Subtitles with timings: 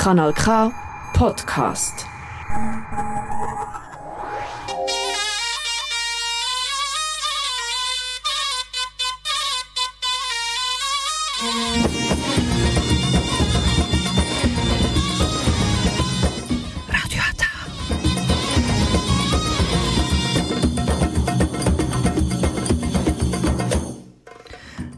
[0.00, 0.72] Kanal K
[1.12, 2.06] Podcast.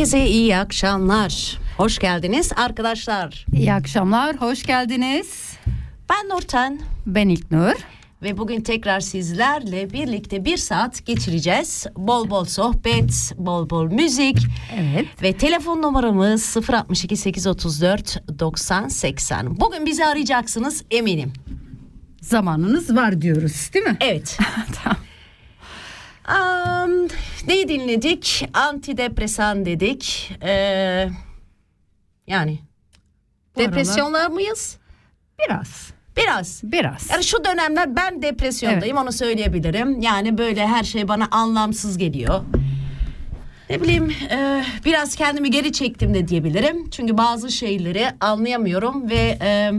[0.00, 1.58] Herkese iyi akşamlar.
[1.76, 3.46] Hoş geldiniz arkadaşlar.
[3.52, 5.56] İyi akşamlar, hoş geldiniz.
[6.10, 6.80] Ben Nurten.
[7.06, 7.72] Ben İlknur.
[8.22, 11.86] Ve bugün tekrar sizlerle birlikte bir saat geçireceğiz.
[11.96, 14.38] Bol bol sohbet, bol bol müzik.
[14.78, 15.06] Evet.
[15.22, 19.60] Ve telefon numaramız 062 834 90 80.
[19.60, 21.32] Bugün bizi arayacaksınız eminim.
[22.20, 23.96] Zamanınız var diyoruz değil mi?
[24.00, 24.38] Evet.
[24.82, 25.09] tamam.
[26.30, 27.08] Um,
[27.48, 28.48] neyi dinledik?
[28.54, 30.32] Antidepresan dedik.
[30.42, 31.08] Ee,
[32.26, 32.58] yani
[33.56, 34.76] Bu depresyonlar mıyız?
[35.38, 35.90] Biraz.
[36.16, 36.60] Biraz.
[36.64, 37.10] Biraz.
[37.10, 40.00] Yani şu dönemler ben depresyondayım onu söyleyebilirim.
[40.00, 42.40] Yani böyle her şey bana anlamsız geliyor.
[43.70, 46.90] Ne bileyim e, biraz kendimi geri çektim de diyebilirim.
[46.90, 49.72] Çünkü bazı şeyleri anlayamıyorum ve e,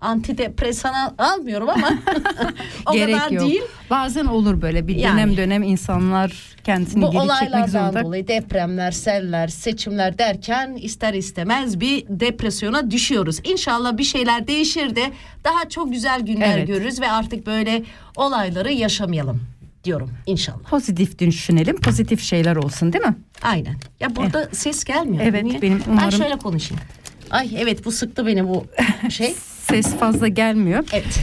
[0.00, 1.90] antidepresan almıyorum ama
[2.86, 3.46] o Gerek kadar yok.
[3.46, 3.62] değil.
[3.90, 5.12] Bazen olur böyle bir Yani.
[5.16, 6.32] dönem dönem insanlar
[6.64, 8.02] kendisini Bu geri çekmek zorunda.
[8.04, 13.38] dolayı depremler, seller, seçimler derken ister istemez bir depresyona düşüyoruz.
[13.44, 15.12] İnşallah bir şeyler değişir de
[15.44, 16.66] daha çok güzel günler Evet.
[16.66, 17.82] görürüz ve artık böyle
[18.16, 19.40] olayları yaşamayalım
[19.84, 20.58] diyorum inşallah.
[20.70, 23.16] Pozitif düşünelim, pozitif şeyler olsun değil mi?
[23.42, 23.76] Aynen.
[24.00, 25.24] Ya burada ses gelmiyor.
[25.26, 25.62] Evet, Niye?
[25.62, 26.82] benim Ben umarım- şöyle konuşayım.
[27.30, 28.64] Ay evet bu sıktı beni bu
[29.10, 29.34] şey.
[29.70, 30.84] Ses fazla gelmiyor.
[30.92, 31.20] Evet.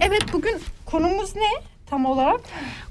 [0.00, 2.40] Evet bugün konumuz ne tam olarak?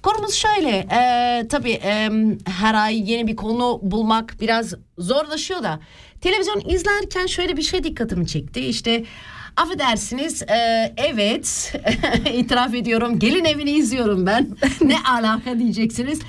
[0.02, 0.70] Konumuz şöyle.
[0.92, 2.10] E, tabii e,
[2.46, 5.80] her ay yeni bir konu bulmak biraz zorlaşıyor da.
[6.22, 8.60] Televizyon izlerken şöyle bir şey dikkatimi çekti.
[8.60, 9.04] İşte
[9.58, 11.74] affedersiniz e, evet
[12.34, 14.48] itiraf ediyorum gelin evini izliyorum ben.
[14.82, 16.20] ne alaka diyeceksiniz.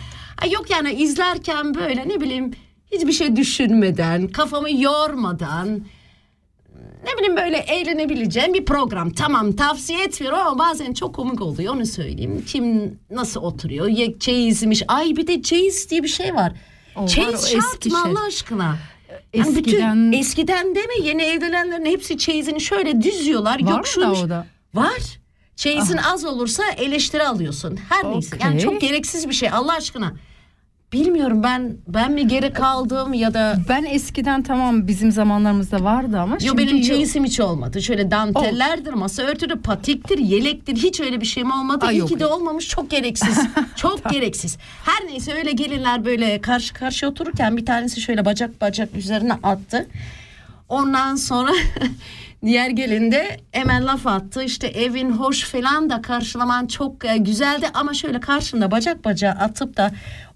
[0.42, 2.50] Ay yok yani izlerken böyle ne bileyim
[2.92, 5.80] hiçbir şey düşünmeden kafamı yormadan
[7.06, 9.10] ne bileyim böyle eğlenebileceğim bir program.
[9.10, 12.44] Tamam tavsiye etmiyorum ama bazen çok komik oluyor onu söyleyeyim.
[12.46, 13.86] Kim nasıl oturuyor?
[13.88, 14.82] Ya çeyizmiş.
[14.88, 16.52] Ay bir de çeyiz diye bir şey var.
[16.96, 18.12] O var, çeyiz o şart eski mı şey.
[18.12, 18.76] Allah aşkına?
[19.34, 23.54] Yani bütün Eskiden eskiden deme yeni evlenenlerin hepsi çeyizini şöyle düzüyorlar.
[23.54, 24.18] var Yok mı da şuymuş.
[24.18, 24.46] o da?
[24.74, 25.20] Var.
[25.56, 27.78] Çeyizin az olursa eleştiri alıyorsun.
[27.88, 28.36] Her neyse.
[28.42, 30.12] Yani çok gereksiz bir şey Allah aşkına.
[30.92, 36.34] Bilmiyorum ben ben mi geri kaldım ya da Ben eskiden tamam bizim zamanlarımızda vardı ama
[36.34, 36.84] Yo şimdi benim yok.
[36.84, 37.82] çeyizim hiç olmadı.
[37.82, 40.76] Şöyle dantellerdir, masa örtüdür, patiktir, yelektir.
[40.76, 41.86] Hiç öyle bir şeyim olmadı.
[41.86, 42.08] Ay, İyi yok.
[42.08, 42.68] ki de olmamış.
[42.68, 43.38] Çok gereksiz.
[43.76, 44.56] çok gereksiz.
[44.84, 49.86] Her neyse öyle gelinler böyle karşı karşıya otururken bir tanesi şöyle bacak bacak üzerine attı.
[50.68, 51.52] Ondan sonra
[52.44, 54.42] diğer gelin de hemen laf attı.
[54.42, 59.76] İşte evin hoş falan da karşılaman çok e, güzeldi ama şöyle karşında bacak bacağı atıp
[59.76, 59.90] da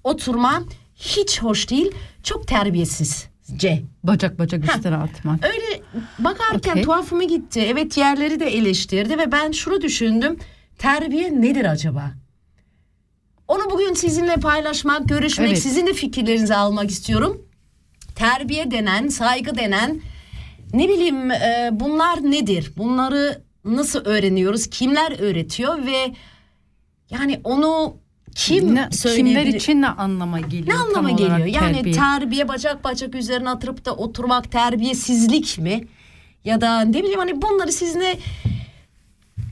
[0.05, 1.93] oturman hiç hoş değil.
[2.23, 3.83] Çok terbiyesizce.
[4.05, 5.45] bacak bacak üstüne atmak.
[5.45, 5.83] Öyle
[6.19, 6.83] bakarken Okey.
[6.83, 7.61] tuhafıma gitti.
[7.61, 10.37] Evet yerleri de eleştirdi ve ben şunu düşündüm.
[10.79, 12.13] Terbiye nedir acaba?
[13.49, 15.63] Onu bugün sizinle paylaşmak, görüşmek, Evet.
[15.63, 17.47] sizin de fikirlerinizi almak istiyorum.
[18.15, 20.01] Terbiye denen, saygı denen
[20.73, 22.73] ne bileyim e, bunlar nedir?
[22.77, 24.67] Bunları nasıl öğreniyoruz?
[24.71, 26.15] Kimler öğretiyor ve
[27.11, 27.97] yani onu
[28.35, 30.69] kim ne, kimler için ne anlama geliyor?
[30.69, 31.47] Ne anlama geliyor?
[31.47, 31.95] Yani terbiye?
[31.95, 35.87] terbiye bacak bacak üzerine atırıp da oturmak terbiyesizlik mi?
[36.45, 38.19] Ya da ne bileyim hani bunları sizinle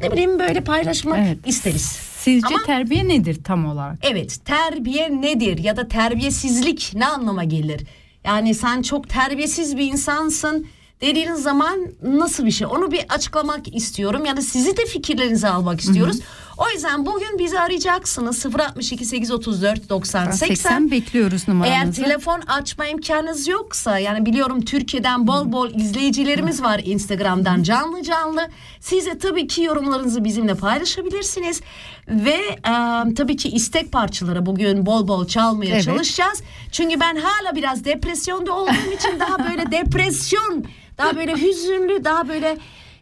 [0.02, 1.38] ne bileyim böyle paylaşmak Evet.
[1.46, 1.82] isteriz.
[2.18, 3.98] Sizce Ama- terbiye nedir tam olarak?
[4.02, 7.80] Evet terbiye nedir ya da terbiyesizlik ne anlama gelir?
[8.24, 10.66] Yani sen çok terbiyesiz bir insansın
[11.00, 12.66] dediğiniz zaman nasıl bir şey?
[12.66, 14.24] Onu bir açıklamak istiyorum.
[14.24, 16.20] Yani sizi de fikirlerinizi almak istiyoruz.
[16.66, 20.46] O yüzden bugün bizi arayacaksınız 062 834 90 80.
[20.54, 22.02] 80 bekliyoruz Eğer numaranızı.
[22.02, 28.48] telefon açma imkanınız yoksa yani biliyorum Türkiye'den bol bol izleyicilerimiz var Instagram'dan canlı canlı.
[28.80, 31.60] Siz de tabii ki yorumlarınızı bizimle paylaşabilirsiniz.
[32.08, 32.38] Ve
[32.68, 35.84] e, tabii ki istek parçaları bugün bol bol çalmaya Evet.
[35.84, 36.42] çalışacağız.
[36.72, 40.64] Çünkü ben hala biraz depresyonda olduğum için daha böyle depresyon,
[40.98, 42.58] daha böyle hüzünlü, daha böyle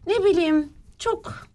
[0.07, 1.50] ne bileyim çok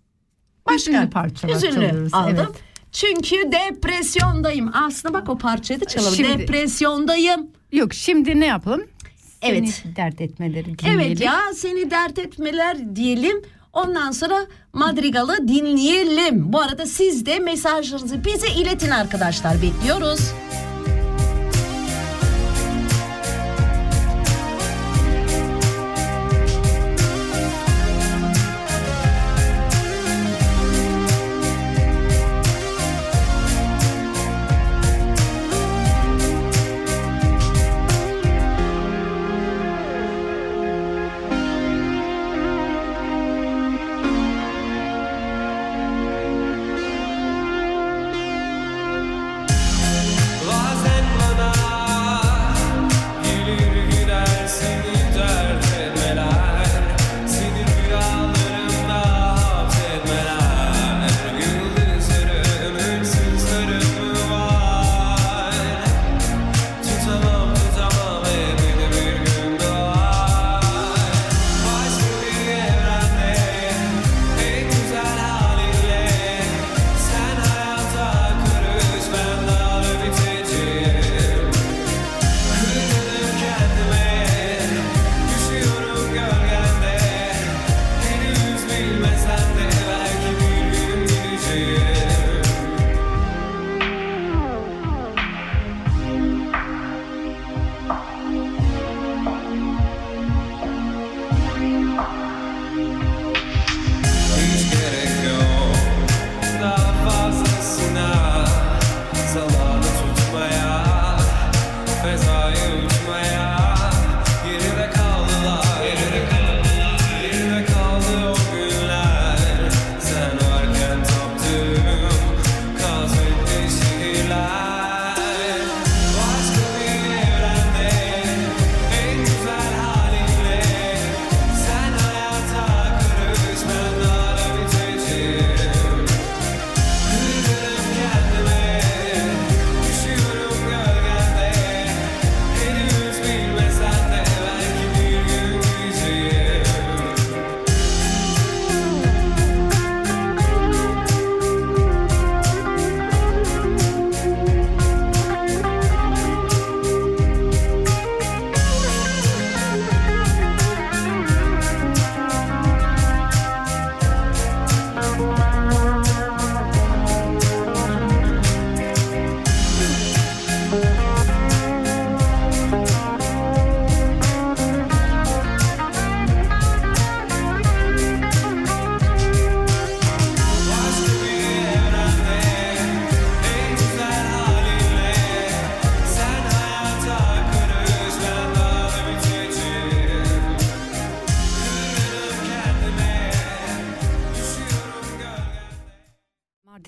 [0.66, 2.36] başka Hüzünlü parçalar hüzünlü çalıyoruz, aldım.
[2.38, 2.62] evet.
[2.92, 4.72] Çünkü depresyondayım.
[4.74, 6.16] Aslında bak o parçayı da çalalım.
[6.16, 7.48] Şimdi- Depresyondayım.
[7.72, 8.84] Yok şimdi ne yapalım?
[9.42, 9.70] Evet.
[9.70, 11.00] Seni dert etmeleri dinleyelim.
[11.00, 13.42] Evet ya seni dert etmeler diyelim.
[13.74, 16.54] Ondan sonra Madrigal'ı dinleyelim.
[16.54, 19.62] Bu arada siz de mesajlarınızı bize iletin arkadaşlar.
[19.62, 20.32] Bekliyoruz.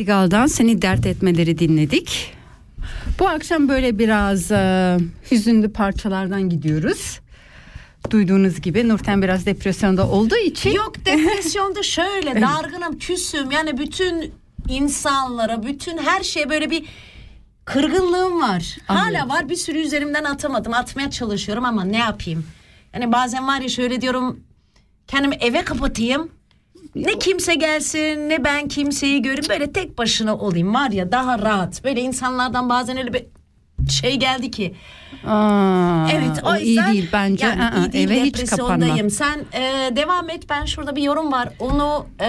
[0.08, 2.34] Nattigal'dan seni dert etmeleri dinledik.
[3.20, 4.98] Bu akşam böyle biraz e,
[5.32, 7.20] hüzünlü parçalardan gidiyoruz.
[8.10, 13.52] Duyduğunuz gibi Nurten biraz depresyonda olduğu için Yok depresyonda şöyle dargınım, küsüm.
[13.52, 14.34] Yani bütün
[14.70, 16.86] insanlara, bütün her şeye böyle bir
[17.66, 18.78] kırgınlığım var.
[18.86, 20.74] Hala var bir sürü üzerimden atamadım.
[20.74, 22.46] Atmaya çalışıyorum ama ne yapayım?
[22.94, 24.40] Yani bazen var ya şöyle diyorum
[25.08, 26.37] kendimi eve kapatayım.
[27.06, 31.84] Ne kimse gelsin ne ben kimseyi göreyim böyle tek başına olayım var ya daha rahat.
[31.84, 33.25] Böyle insanlardan bazen öyle bir
[33.89, 34.75] şey geldi ki
[35.27, 37.46] Aa, Evet o, o iyi yüzden değil bence.
[37.46, 39.10] yani Aa, iyi değil, eve hiç kapanma.
[39.10, 42.27] Sen e, devam et ben şurada bir yorum var onu e,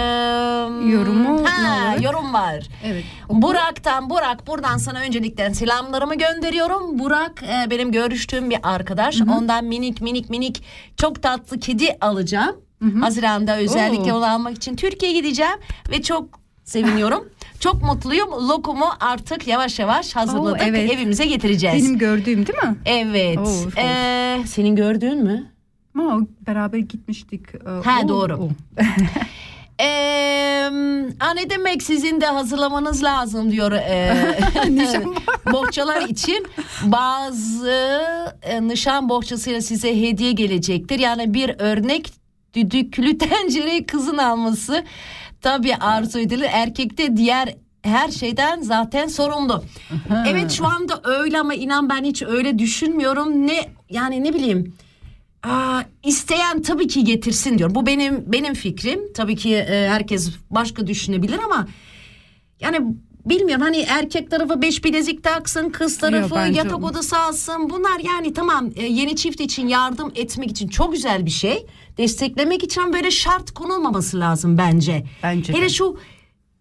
[0.91, 2.63] Yorumu ha, yorum var.
[2.83, 3.03] Evet.
[3.29, 6.99] Burak'tan Burak buradan sana öncelikle selamlarımı gönderiyorum.
[6.99, 9.21] Burak e, benim görüştüğüm bir arkadaş.
[9.21, 10.63] Ondan minik minik minik
[10.97, 12.55] çok tatlı kedi alacağım.
[13.01, 14.17] Haziran'da özellikle Oo.
[14.17, 15.57] onu almak için Türkiye'ye gideceğim
[15.91, 17.29] ve çok seviniyorum.
[17.59, 18.29] çok mutluyum.
[18.49, 20.61] Lokumu artık yavaş yavaş hazırladık.
[20.61, 20.91] Oo, evet.
[20.91, 21.85] Evimize getireceğiz.
[21.85, 22.75] Benim gördüğüm değil mi?
[22.85, 23.37] Evet.
[23.37, 23.77] Oo, of.
[23.77, 25.51] Ee, senin gördüğün mü?
[25.95, 27.41] Ama beraber gitmiştik.
[27.55, 28.49] Ee, Ha, o- doğru.
[29.81, 30.69] Ee,
[31.19, 34.13] aa, ne demek sizin de hazırlamanız lazım diyor e,
[35.51, 36.47] bohçalar için
[36.83, 37.71] bazı
[38.41, 42.13] e, nişan bohçasıyla size hediye gelecektir yani bir örnek
[42.53, 44.83] düdüklü tencere kızın alması
[45.41, 49.63] tabii arzu edilir erkekte diğer her şeyden zaten sorumlu.
[50.27, 53.47] Evet şu anda öyle ama inan ben hiç öyle düşünmüyorum.
[53.47, 54.73] Ne yani ne bileyim
[55.43, 57.75] Aa, isteyen tabii ki getirsin diyor.
[57.75, 59.13] Bu benim benim fikrim.
[59.13, 61.67] Tabii ki e, herkes başka düşünebilir ama
[62.59, 62.79] yani
[63.25, 67.69] bilmiyorum hani erkek tarafı beş bilezik taksın, kız tarafı bence yatak odası alsın.
[67.69, 71.65] Bunlar yani tamam e, yeni çift için yardım etmek için çok güzel bir şey.
[71.99, 75.03] Desteklemek için böyle şart konulmaması lazım bence.
[75.23, 75.69] Bence Hele de.
[75.69, 75.97] şu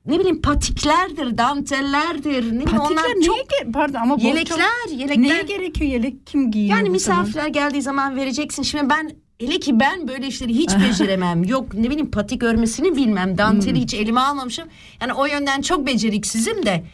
[0.06, 2.58] ne bileyim patiklerdir, dantellerdir.
[2.58, 5.22] Ne Patikler onlar neye çok ge- pardon ama yelekler, yelekler.
[5.22, 6.26] Neye gerekiyor yelek?
[6.26, 6.76] Kim giyiyor?
[6.78, 7.22] Yani bu zaman?
[7.22, 8.62] misafirler geldiği zaman vereceksin.
[8.62, 11.44] Şimdi ben hele ki ben böyle işleri hiç beceremem.
[11.44, 13.38] Yok ne bileyim patik örmesini bilmem.
[13.38, 14.68] Danteli hiç elime almamışım.
[15.00, 16.84] Yani o yönden çok beceriksizim de.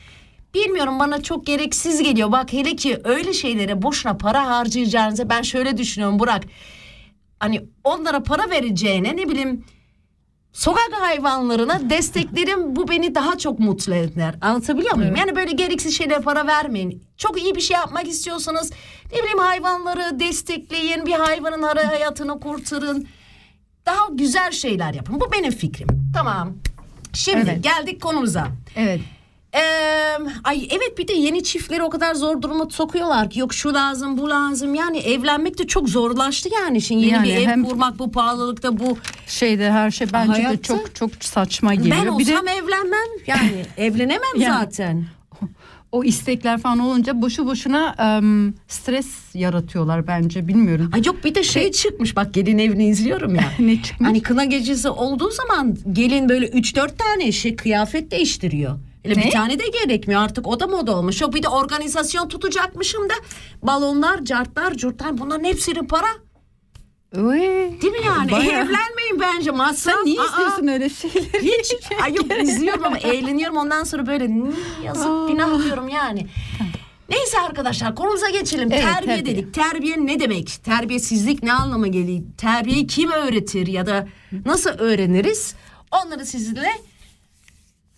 [0.54, 2.32] Bilmiyorum bana çok gereksiz geliyor.
[2.32, 6.44] Bak hele ki öyle şeylere boşuna para harcayacağınıza ben şöyle düşünüyorum Burak.
[7.40, 9.64] Hani onlara para vereceğine ne bileyim
[10.52, 14.34] sokak hayvanlarına desteklerim bu beni daha çok mutlu eder.
[14.40, 15.16] Anlatabiliyor muyum?
[15.16, 17.04] Yani böyle gereksiz şeylere para vermeyin.
[17.16, 18.72] Çok iyi bir şey yapmak istiyorsanız
[19.12, 21.06] ne bileyim hayvanları destekleyin.
[21.06, 23.08] Bir hayvanın hayatını kurtarın.
[23.86, 25.20] Daha güzel şeyler yapın.
[25.20, 25.88] Bu benim fikrim.
[26.14, 26.52] Tamam.
[27.12, 27.64] Şimdi Evet.
[27.64, 28.48] geldik konumuza.
[28.76, 29.00] Evet.
[29.54, 33.74] Ee, ay evet bir de yeni çiftleri o kadar zor duruma sokuyorlar ki yok şu
[33.74, 37.98] lazım bu lazım yani evlenmek de çok zorlaştı yani şimdi yeni Yani bir ev kurmak
[37.98, 41.96] bu pahalılıkta bu Şeyde her şey bence de Hayatta- çok çok saçma geliyor.
[41.96, 45.04] ben bir de olsam evlenmem yani evlenemem Yani- zaten.
[45.92, 50.90] o istekler falan olunca boşu boşuna em, stres yaratıyorlar bence bilmiyorum.
[50.94, 53.44] Ay yok bir de şey çıkmış bak gelin evini izliyorum ya.
[53.58, 54.08] Ne çıkmış?
[54.08, 58.78] Hani kına gecesi olduğu zaman gelin böyle 3-4 tane şey kıyafet değiştiriyor.
[59.04, 59.24] Öyle Ne?
[59.24, 61.20] bir tane de gerekmiyor artık o da moda olmuş.
[61.20, 63.14] Yok bir de organizasyon tutacakmışım da
[63.62, 66.06] balonlar, cartlar, curtlar bunların hepsini para.
[67.16, 67.40] Oy.
[67.82, 68.30] Değil mi yani?
[68.32, 68.46] Bayağı.
[68.64, 69.94] Evlenmeyin bence masraf.
[69.96, 71.42] Sen niye Aa, istiyorsun öyle şeyleri?
[71.42, 71.74] Hiç.
[72.04, 74.52] Ay yok izliyorum ama eğleniyorum ondan sonra böyle "Hmm,
[74.84, 76.26] yazık günah diyorum yani.
[77.08, 78.68] Neyse arkadaşlar konumuza geçelim.
[78.72, 79.36] Evet, terbiye, terbiye.
[79.36, 79.54] dedik.
[79.54, 80.64] Terbiye ne demek?
[80.64, 82.20] Terbiyesizlik ne anlama geliyor?
[82.38, 84.08] Terbiyeyi kim öğretir ya da
[84.46, 85.54] nasıl öğreniriz?
[86.04, 86.70] Onları sizinle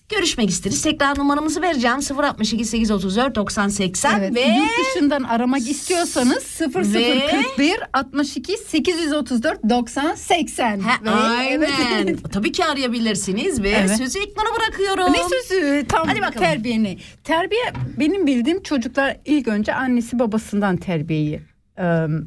[0.08, 0.82] görüşmek isteriz.
[0.82, 1.96] Tekrar numaramızı vereceğim.
[2.18, 6.44] 062 834 90 80 Evet, ve yurt dışından aramak istiyorsanız
[6.74, 10.80] 0041 62 834 90 80.
[10.80, 11.70] Ha, Ve- aynen.
[12.02, 12.18] Evet.
[12.32, 13.96] Tabii ki arayabilirsiniz ve Evet.
[13.96, 15.12] sözü İknur'a bırakıyorum.
[15.12, 15.86] Ne sözü?
[15.88, 16.38] Tam Hadi bakalım.
[16.46, 16.96] terbiye ne?
[17.24, 21.40] Terbiye benim bildiğim çocuklar ilk önce annesi babasından terbiyeyi
[21.78, 21.82] e,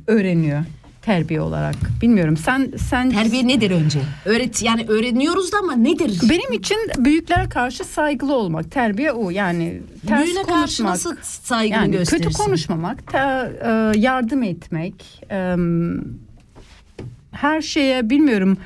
[0.08, 0.64] öğreniyor
[1.10, 1.76] terbiye olarak.
[2.02, 4.00] Bilmiyorum sen sen Terbiye nedir önce?
[4.26, 6.20] Öğret yani öğreniyoruz da ama nedir?
[6.30, 10.90] benim için büyüklere karşı saygılı olmak terbiye o yani ters Büyüğüne karşı konuşmak.
[10.90, 12.30] nasıl saygını yani gösterirsin?
[12.30, 13.18] kötü konuşmamak, te-
[13.66, 15.24] e, yardım etmek,
[17.32, 18.58] her şeye bilmiyorum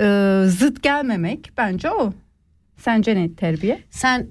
[0.00, 0.04] e,
[0.48, 2.12] zıt gelmemek bence o.
[2.76, 3.80] Sence ne terbiye?
[3.90, 4.26] Sen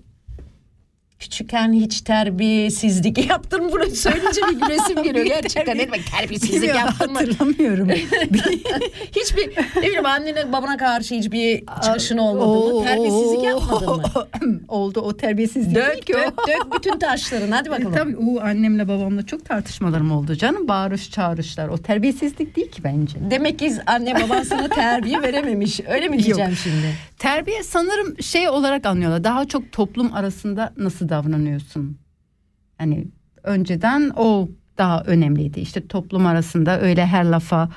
[1.21, 3.71] küçükken hiç terbiyesizlik yaptın mı?
[3.71, 5.77] Bunu söyleyince bir gülesim geliyor gerçekten.
[5.77, 7.19] Ne demek terbiyesizlik yaptın mı?
[7.19, 7.89] hatırlamıyorum.
[9.15, 9.51] Hiçbir
[9.81, 12.83] ne bileyim annene babana karşı hiçbir çıkışın olmadı mı?
[12.83, 14.03] Terbiyesizlik yapmadın mı?
[14.67, 17.93] Oldu o terbiyesizlik değil Dök ki dök dök bütün taşlarını hadi bakalım.
[17.93, 20.67] E, Tabii o annemle babamla çok tartışmalarım oldu canım.
[20.67, 21.67] Bağırış çağrışlar.
[21.67, 23.17] O terbiyesizlik değil ki bence.
[23.31, 25.79] Demek ki anne baban sana terbiye verememiş.
[25.89, 26.95] Öyle mi diyeceğim şimdi?
[27.19, 29.23] Terbiye sanırım şey olarak anlıyorlar.
[29.23, 31.97] Daha çok toplum arasında nasıl davranıyorsun?
[32.77, 33.07] Hani
[33.43, 35.59] önceden o daha önemliydi.
[35.59, 37.69] İşte toplum arasında öyle her lafa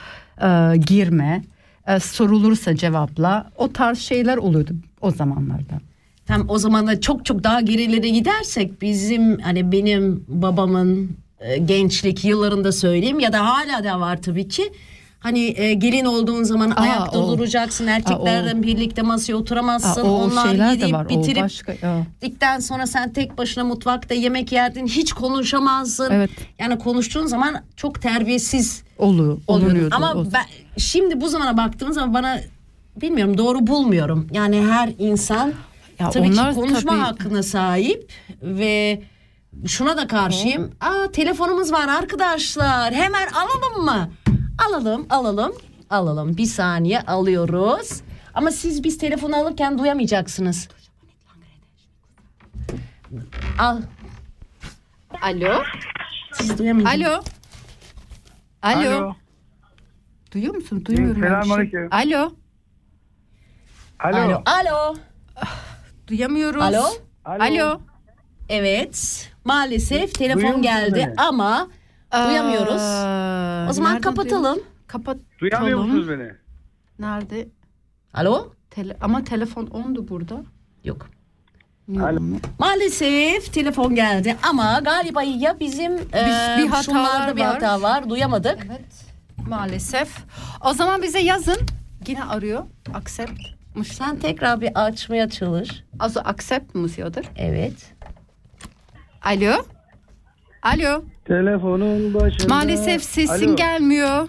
[0.42, 1.44] e, girme.
[1.86, 3.50] E, sorulursa cevapla.
[3.56, 5.80] O tarz şeyler oluyordu o zamanlarda.
[6.26, 12.24] Tam o zaman da çok çok daha gerilere gidersek bizim hani benim babamın e, gençlik
[12.24, 14.62] yıllarında söyleyeyim ya da hala da var tabii ki.
[15.24, 17.38] Hani e, gelin olduğun zaman ayakta o.
[17.38, 17.86] duracaksın.
[17.86, 20.00] Erkeklerle birlikte masaya oturamazsın.
[20.02, 21.06] Aa, o Onlar yiyip var.
[21.06, 21.72] O bitirip başka.
[21.82, 22.06] ya.
[22.22, 24.86] bittikten sonra sen tek başına mutfakta yemek yerdin.
[24.86, 26.10] Hiç konuşamazdın.
[26.10, 26.30] Evet.
[26.58, 29.94] Yani konuştuğun zaman çok terbiyesiz Olu, oluyordu.
[29.96, 30.44] Ama O- ben
[30.78, 32.40] şimdi bu zamana baktığım zaman bana
[33.00, 34.26] bilmiyorum doğru bulmuyorum.
[34.32, 35.52] Yani her insan
[36.00, 39.02] Ya tabii ki onlar konuşma tabii- hakkına sahip ve
[39.66, 40.70] şuna da karşıyım.
[40.80, 42.94] Aa telefonumuz var arkadaşlar.
[42.94, 44.10] Hemen alalım mı?
[44.58, 45.52] Alalım, alalım,
[45.90, 46.36] alalım.
[46.36, 48.00] Bir saniye alıyoruz.
[48.34, 50.68] Ama siz biz telefonu alırken duyamayacaksınız.
[53.58, 53.82] Al.
[55.22, 55.62] Alo.
[56.32, 57.06] Siz duyamayacaksınız.
[57.06, 57.22] Alo.
[58.62, 58.90] Alo.
[58.90, 59.14] Alo.
[60.32, 60.84] Duyuyor musun?
[60.84, 61.20] Duymuyorum.
[61.22, 61.28] şey.
[61.28, 61.88] Selamünaleyküm.
[61.90, 62.32] Alo.
[63.98, 64.16] Alo.
[64.16, 64.42] Alo.
[64.46, 64.96] Alo.
[66.06, 66.62] Duyamıyoruz.
[66.62, 66.84] Alo.
[67.24, 67.80] Alo.
[68.48, 69.30] Evet.
[69.44, 71.14] Maalesef telefon Duyuyor geldi beni?
[72.28, 72.80] Duyamıyoruz.
[72.82, 74.42] Aa, O zaman nerede kapatalım.
[74.42, 74.62] duyuyoruz?
[74.86, 75.16] Kapat.
[75.40, 76.32] Duyamıyor musunuz beni?
[76.98, 77.48] Nerede?
[78.14, 78.52] Alo?
[78.70, 80.42] Tele- ama telefon ondu burada.
[80.84, 81.08] Yok.
[82.00, 82.20] Alo.
[82.58, 85.98] Maalesef telefon geldi ama galiba ya bizim e,
[86.58, 87.52] bir hatalar şunlarda bir var.
[87.52, 88.10] hata var.
[88.10, 88.58] Duyamadık.
[88.66, 89.04] Evet.
[89.48, 90.16] Maalesef.
[90.64, 91.56] O zaman bize yazın.
[92.06, 92.64] Yine arıyor.
[92.94, 93.40] Accept.
[93.84, 95.84] Sen tekrar bir açmaya çalış.
[95.98, 97.24] Also accept musiyordur.
[97.36, 97.92] Evet.
[99.22, 99.64] Alo.
[100.64, 101.02] Alo.
[101.24, 102.54] Telefonun başında.
[102.54, 103.56] Maalesef sesin Alo.
[103.56, 104.28] gelmiyor.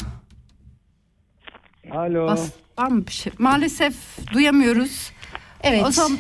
[1.91, 2.27] Alo.
[2.27, 3.33] Bas, var mı bir şey?
[3.37, 3.95] Maalesef
[4.33, 5.11] duyamıyoruz.
[5.63, 5.83] Evet.
[5.87, 6.17] O zaman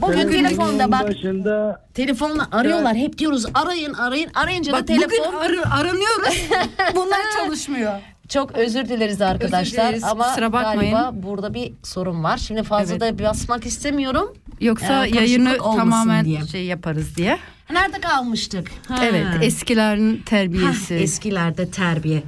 [0.00, 1.86] Bugün Telefonun telefonda bak başında.
[1.94, 2.94] telefonla arıyorlar.
[2.96, 4.30] Hep diyoruz arayın arayın.
[4.34, 5.10] Arayınca da bak telefon.
[5.10, 6.48] bugün arı- aranıyoruz.
[6.94, 7.92] Bunlar çalışmıyor.
[8.28, 10.92] Çok özür dileriz arkadaşlar Özür dileriz, ama kusura bakmayın.
[10.92, 12.36] galiba burada bir sorun var.
[12.38, 13.18] Şimdi fazla Evet.
[13.18, 14.34] da basmak istemiyorum.
[14.60, 16.46] Yoksa Ee, yayını tamamen diye.
[16.46, 17.38] şey yaparız diye.
[17.70, 18.70] Nerede kalmıştık?
[18.88, 19.04] Ha.
[19.04, 20.94] Evet, eskilerin terbiyesi.
[20.94, 22.22] eskilerde terbiye.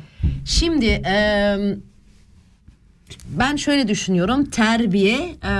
[0.44, 1.56] Şimdi e,
[3.28, 4.44] ben şöyle düşünüyorum.
[4.44, 5.52] Terbiye e,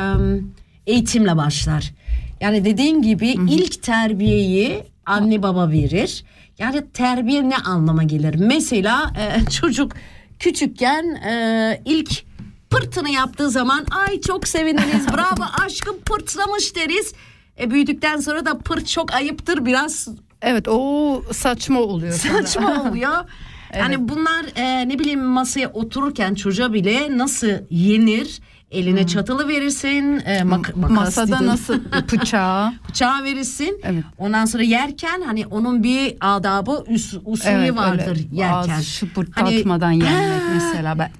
[0.86, 1.92] eğitimle başlar.
[2.40, 6.24] Yani dediğin gibi ilk terbiyeyi anne baba verir.
[6.58, 8.34] Yani terbiye ne anlama gelir?
[8.38, 9.92] Mesela e, çocuk
[10.38, 12.24] küçükken e, ilk
[12.70, 17.12] pırtını yaptığı zaman ay çok seviniriz bravo aşkım pırtlamış deriz.
[17.60, 20.08] E, büyüdükten sonra da pırt çok ayıptır biraz
[20.42, 22.12] Evet, o saçma oluyor.
[22.42, 23.12] saçma oluyor.
[23.78, 28.40] Yani bunlar e, ne bileyim masaya otururken çocuğa bile nasıl yenir?
[28.70, 31.74] Eline çatalı verirsin, e, mak- makas Masada dedim, nasıl
[32.12, 32.72] bıçağı?
[32.88, 33.80] bıçağı verirsin.
[33.84, 34.04] Evet.
[34.18, 38.74] Ondan sonra yerken hani onun bir adabı, us- usulü Evet, vardır öyle yerken.
[38.74, 40.98] Ağız şıpırdatmadan Hani- yenmek mesela.
[40.98, 41.10] Ben,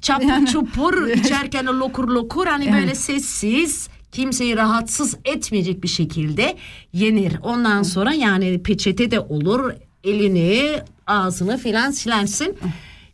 [0.00, 6.56] Çapur çupur içerken lokur lokur hani böyle sessiz kimseyi rahatsız etmeyecek bir şekilde
[6.92, 7.32] yenir.
[7.42, 9.72] Ondan sonra yani peçete de olur
[10.04, 12.56] elini ağzını filan silersin.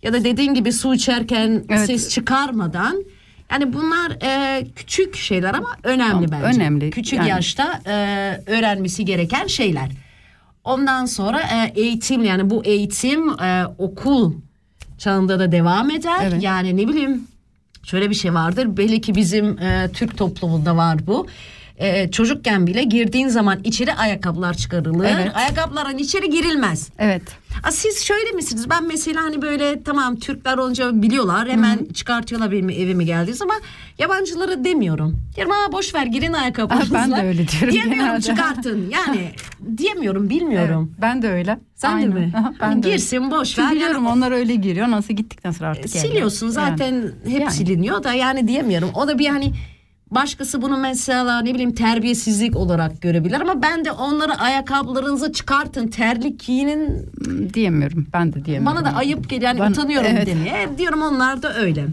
[0.02, 1.86] Ya da dediğin gibi su içerken Evet.
[1.86, 3.04] ses çıkarmadan
[3.50, 6.56] yani bunlar e, küçük şeyler ama önemli Tamam, bence.
[6.58, 6.90] önemli.
[6.90, 7.92] Küçük Yani- yaşta e,
[8.46, 9.88] öğrenmesi gereken şeyler.
[10.64, 14.32] Ondan sonra e, eğitim yani bu eğitim e, okul
[14.98, 16.18] çağında da devam eder.
[16.22, 16.42] Evet.
[16.42, 17.26] Yani ne bileyim
[17.82, 18.76] şöyle bir şey vardır.
[18.76, 21.26] Belki bizim e, Türk toplumunda var bu.
[21.82, 25.04] E, çocukken bile girdiğin zaman içeri ayakkabılar çıkarılır.
[25.14, 25.30] Evet.
[25.36, 26.88] Ayakkabıların içeri girilmez.
[26.98, 27.22] evet.
[27.64, 28.70] Aa, siz şöyle misiniz?
[28.70, 33.56] Ben mesela hani böyle tamam Türkler olunca biliyorlar hemen çıkartıyorlar benim evime geldiği zaman
[33.98, 35.18] yabancıları demiyorum.
[35.36, 36.94] Diyorum ha boş ver girin ayakkabınızla.
[37.02, 38.20] Ben de öyle diyorum Diyemiyorum genelde.
[38.22, 39.30] çıkartın yani
[39.78, 40.88] diyemiyorum bilmiyorum.
[40.92, 41.58] Evet, ben de öyle.
[41.74, 42.10] Sen Aynen.
[42.12, 42.32] de mi?
[42.36, 42.96] Aha, Hani ben de öyle.
[42.96, 43.74] girsin boş Çünkü ver.
[43.74, 44.90] biliyorum Yani onlar öyle giriyor.
[44.90, 46.06] Nasıl gittikten sonra artık yani.
[46.08, 47.10] siliyorsun zaten Yani.
[47.34, 47.50] hep Yani.
[47.52, 48.90] siliniyor da yani diyemiyorum.
[48.94, 49.52] O da bir hani
[50.14, 56.46] başkası bunu mesela ne bileyim terbiyesizlik olarak görebilir ama ben de onları ayakkabılarınızı çıkartın terlik
[56.46, 57.10] giyinin
[57.54, 58.06] Diyemiyorum.
[58.12, 58.78] Ben de diyemiyorum.
[58.82, 60.26] bana da ayıp geliyor yani Ben- utanıyorum evet.
[60.26, 60.68] demeye.
[60.78, 61.86] Diyorum onlar da öyle.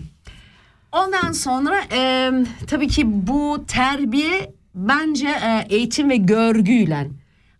[0.91, 2.32] Ondan sonra e,
[2.67, 7.08] tabii ki bu terbiye bence e, eğitim ve görgüyle.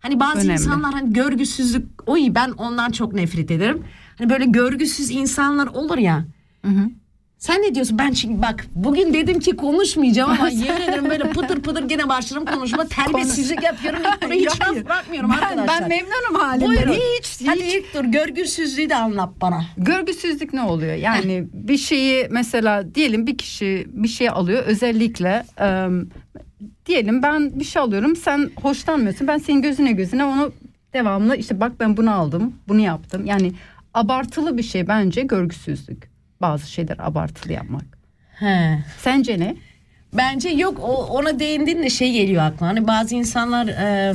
[0.00, 0.52] Hani bazı Önemli.
[0.52, 3.84] insanlar hani görgüsüzlük oy ben ondan çok nefret ederim.
[4.18, 6.24] Hani böyle görgüsüz insanlar olur ya.
[7.40, 7.98] Sen ne diyorsun?
[7.98, 12.44] Ben çünkü bak bugün dedim ki konuşmayacağım ama yemin ederim böyle pıtır pıtır gene başlarım
[12.44, 12.86] konuşma.
[12.88, 14.00] Terbiyesizlik yapıyorum.
[14.20, 15.80] Tura hiç laf bırakmıyorum Ben, arkadaşlar.
[15.80, 16.68] ben memnunum halimden.
[16.68, 16.92] Buyurun.
[16.92, 17.74] Hiç, Hadi hiç.
[17.74, 19.64] ilk dur görgüsüzlüğü de anlat bana.
[19.76, 20.94] Görgüsüzlük ne oluyor?
[20.94, 25.86] Yani bir şeyi mesela diyelim bir kişi bir şey alıyor özellikle e,
[26.86, 30.52] diyelim ben bir şey alıyorum sen hoşlanmıyorsun ben senin gözüne gözüne onu
[30.94, 33.52] devamlı işte bak ben bunu aldım bunu yaptım yani
[33.94, 36.09] abartılı bir şey bence görgüsüzlük
[36.40, 37.84] bazı şeyler abartılı yapmak.
[38.38, 38.78] He.
[38.98, 39.56] Sence ne?
[40.12, 42.70] Bence yok o, ona değindiğinde şey geliyor aklıma.
[42.72, 44.14] Hani bazı insanlar e,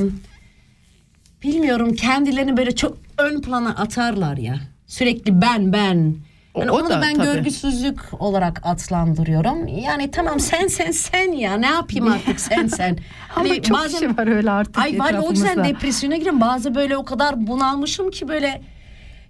[1.42, 4.56] bilmiyorum kendilerini böyle çok ön plana atarlar ya.
[4.86, 6.14] Sürekli ben ben.
[6.54, 7.24] O- Yani o onu da ben tabii.
[7.26, 9.68] görgüsüzlük olarak adlandırıyorum.
[9.68, 12.98] Yani tamam sen sen sen ya ne yapayım artık sen sen.
[13.36, 16.96] Ama Hani çok kişi var öyle artık Ay var o yüzden depresyona giren bazı böyle
[16.96, 18.62] o kadar bunalmışım ki böyle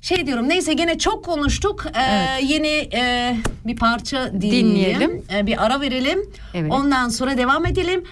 [0.06, 1.86] şey diyorum neyse gene çok konuştuk.
[1.94, 4.70] Ee, yeni e, bir parça dinleyelim.
[4.70, 5.22] Dinleyelim.
[5.34, 6.18] Ee, bir ara verelim.
[6.54, 6.72] Evet.
[6.72, 8.04] Ondan sonra devam edelim.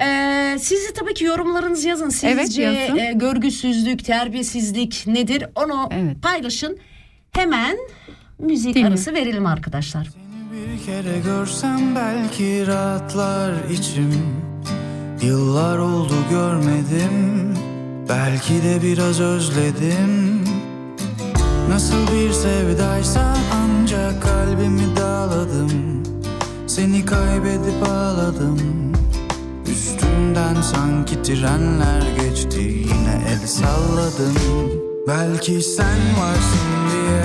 [0.00, 2.08] Ee, siz de tabii ki yorumlarınızı yazın.
[2.08, 2.96] Sizce Evet, yazın.
[2.96, 5.44] e, görgüsüzlük, terbiyesizlik nedir?
[5.54, 6.16] Onu Evet.
[6.22, 6.78] paylaşın.
[7.32, 7.76] Hemen
[8.38, 8.86] müzik Dinle.
[8.86, 10.08] arası verelim arkadaşlar.
[10.52, 14.12] Bir kere görsem belki rahatlar içim
[15.22, 17.54] Yıllar oldu görmedim
[18.08, 20.25] Belki de biraz özledim
[21.68, 25.70] Nasıl bir sevdaysa ancak kalbimi dağladım.
[26.66, 28.58] Seni kaybedip ağladım.
[29.72, 34.34] Üstümden sanki trenler geçti Yine el salladım.
[35.08, 37.22] Belki sen varsın diye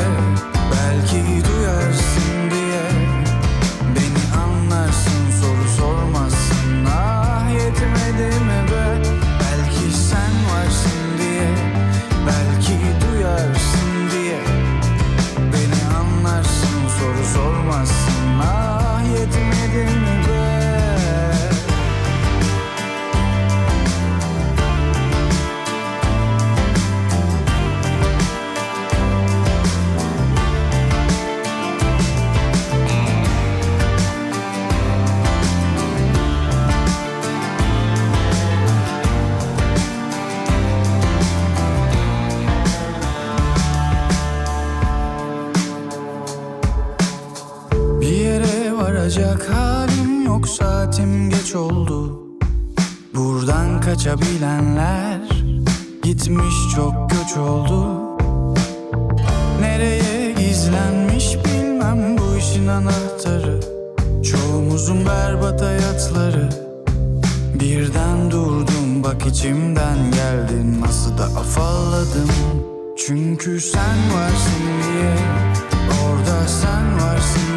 [50.62, 52.19] saatim geç oldu.
[53.15, 55.21] Buradan kaçabilenler
[56.04, 58.02] gitmiş çok göç oldu.
[59.62, 63.60] Nereye gizlenmiş bilmem bu işin anahtarı.
[64.24, 66.50] Çoğumuzun berbat hayatları.
[67.60, 70.82] Birden durdum bak içimden geldin.
[70.82, 72.30] Nasıl da afalladım.
[72.97, 75.15] Çünkü sen varsın diye
[76.06, 77.51] Orada sen varsın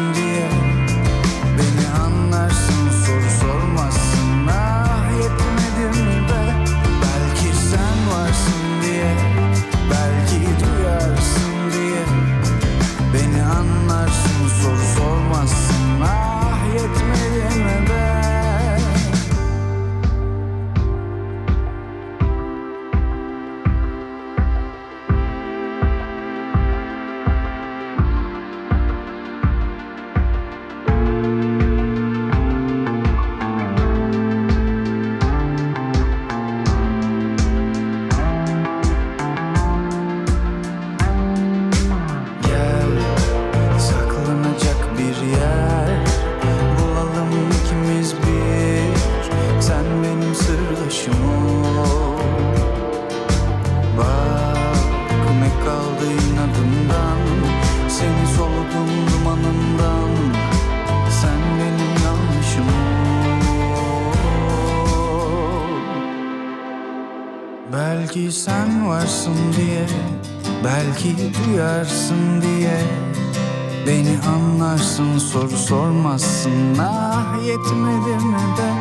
[75.47, 78.73] soru sormazsın Ah yetmedi mi be?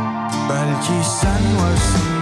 [0.51, 2.14] Belki sen varsın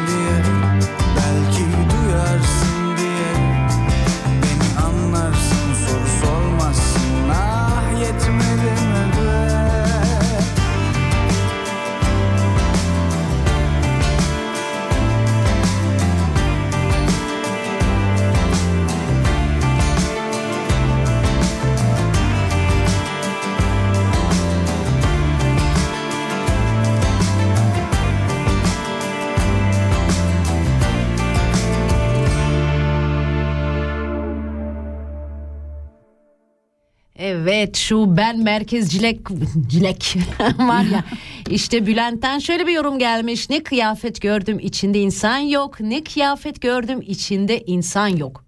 [37.53, 39.21] Evet şu ben merkezcilek
[39.67, 40.17] cilek
[40.59, 41.05] var ya
[41.51, 47.01] işte Bülent'ten şöyle bir yorum gelmiş ne kıyafet gördüm içinde insan yok ne kıyafet gördüm
[47.07, 48.45] içinde insan yok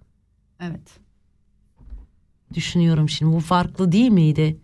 [0.60, 0.80] Evet.
[2.54, 4.56] düşünüyorum şimdi bu farklı değil miydi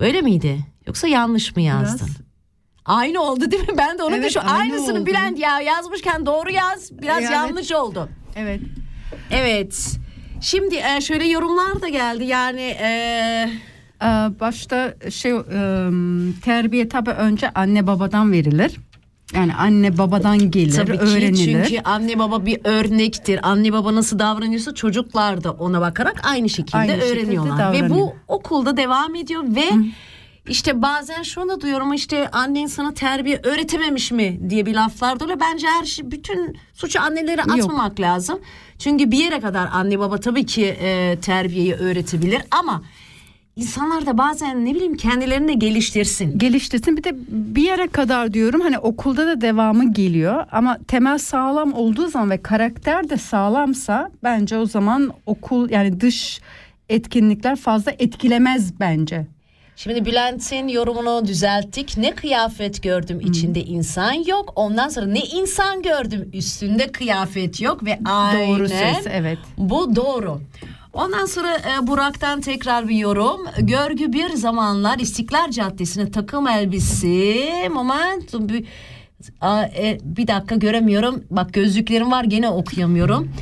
[0.00, 2.20] böyle miydi yoksa yanlış mı yazdın Biraz-
[2.84, 5.06] aynı oldu değil mi ben de onu Evet, düşün aynı aynısını oldu.
[5.06, 7.30] Bülent ya yazmışken doğru yaz biraz Evet.
[7.30, 8.60] yanlış oldu Evet.
[9.30, 9.98] evet
[10.44, 13.50] şimdi e, şöyle yorumlar da geldi yani e,
[14.02, 14.06] Ee,
[14.40, 15.40] başta şey e,
[16.44, 18.72] terbiye tabii önce anne babadan verilir.
[19.34, 21.64] Yani anne babadan gelir, Tabii ki öğrenilir.
[21.66, 23.40] çünkü anne baba bir örnektir.
[23.42, 27.72] Anne baba nasıl davranıyorsa çocuklar da ona bakarak aynı şekilde Aynı şekilde öğreniyorlar.
[27.72, 29.64] Ve bu okulda devam ediyor ve
[30.48, 35.24] işte bazen şunu da duyuyorum işte annen sana terbiye öğretememiş mi diye bir laflar da
[35.24, 35.40] oluyor.
[35.40, 38.38] Bence her şey bütün suçu annelere atmamak lazım.
[38.78, 42.82] Çünkü bir yere kadar anne baba tabii ki e, terbiyeyi öğretebilir ama
[43.56, 46.38] insanlar da bazen ne bileyim kendilerini de geliştirsin.
[46.38, 46.96] geliştirsin.
[46.96, 52.08] Bir de bir yere kadar diyorum hani okulda da devamı geliyor ama temel sağlam olduğu
[52.08, 56.40] zaman ve karakter de sağlamsa bence o zaman okul yani dış
[56.88, 59.26] etkinlikler fazla etkilemez bence.
[59.76, 61.96] Şimdi Bülent'in yorumunu düzelttik.
[61.96, 64.52] Ne kıyafet gördüm içinde insan yok.
[64.56, 69.38] Ondan sonra ne insan gördüm üstünde kıyafet yok ve aynen Doğru söz evet.
[69.58, 70.40] bu doğru.
[70.92, 73.40] Ondan sonra e, Burak'tan tekrar bir yorum.
[73.58, 78.64] Görgü bir zamanlar İstiklal Caddesi'ne takım elbise momentum bir,
[79.76, 81.24] e, bir dakika göremiyorum.
[81.30, 83.32] Bak gözlüklerim var gene okuyamıyorum.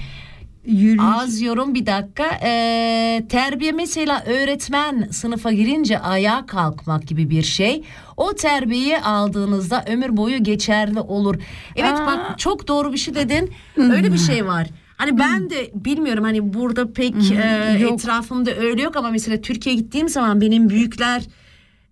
[0.66, 2.25] Yürü, Az yorum bir dakika.
[2.42, 7.85] Ee, terbiye mesela öğretmen sınıfa girince ayağa kalkmak gibi bir şey.
[8.16, 11.35] O terbiyeyi aldığınızda ömür boyu geçerli olur.
[11.77, 12.07] Evet Aa.
[12.07, 13.51] bak çok doğru bir şey dedin.
[13.77, 14.66] Öyle bir şey var.
[14.96, 17.92] Hani ben de bilmiyorum hani burada pek e, Yok.
[17.92, 21.22] etrafımda öyle yok ama mesela Türkiye'ye gittiğim zaman benim büyükler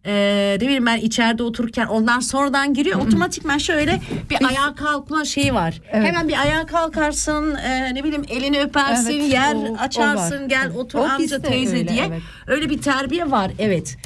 [0.06, 0.12] e,
[0.60, 5.80] ne bileyim ben içeride otururken ondan sonradan giriyor otomatikman şöyle bir ayağa kalkma şeyi var.
[5.92, 6.06] Evet.
[6.08, 10.48] Hemen bir ayağa kalkarsın e, ne bileyim elini öpersin Evet, yer o- o açarsın var.
[10.48, 12.22] gel otur O amca teyze öyle, diye evet.
[12.46, 13.96] öyle bir terbiye var evet.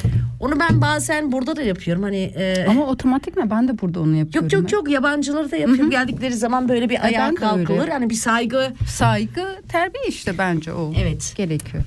[0.41, 3.51] Onu ben bazen burada da yapıyorum hani e, ama otomatik mi?
[3.51, 4.49] Ben de burada onu yapıyorum.
[4.53, 7.35] yok yok yok yabancıları da yapıyorum geldikleri zaman böyle bir ayağa de öyle.
[7.35, 10.93] kalkılır hani bir saygı Saygı, terbiye işte bence o.
[11.03, 11.33] Evet.
[11.37, 11.83] Gerekiyor.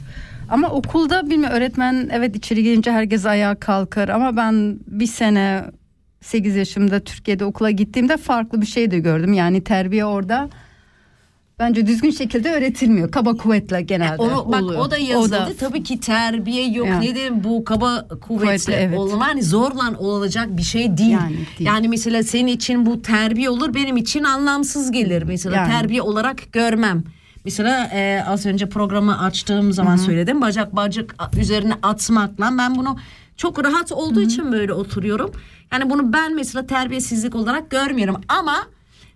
[0.49, 5.63] Ama okulda bilmiyorum öğretmen evet içeri gelince herkes ayağa kalkar ama ben bir sene
[6.21, 9.33] 8 yaşımda Türkiye'de okula gittiğimde farklı bir şey de gördüm.
[9.33, 10.49] Yani terbiye orada
[11.59, 13.11] bence düzgün şekilde öğretilmiyor.
[13.11, 14.79] Kaba kuvvetle genelde Onu bak oluyor.
[14.81, 15.31] o da yazıldı.
[15.31, 16.87] da- Tabii ki terbiye yok.
[16.87, 16.99] Ya.
[16.99, 18.97] Nedir bu kaba kuvvetle Kuvvetli, evet.
[18.97, 21.09] olma hani zorla olacak bir şey değil.
[21.11, 21.89] Yani Yani, değil.
[21.89, 25.23] mesela senin için bu terbiye olur benim için anlamsız gelir.
[25.23, 25.71] Mesela Yani.
[25.71, 27.03] terbiye olarak görmem.
[27.47, 32.97] Mesela e, az önce programı açtığım zaman söyledim bacak bacak üzerine atmakla ben bunu
[33.37, 35.31] çok rahat olduğu için böyle oturuyorum.
[35.71, 38.55] Yani bunu ben mesela terbiyesizlik olarak görmüyorum ama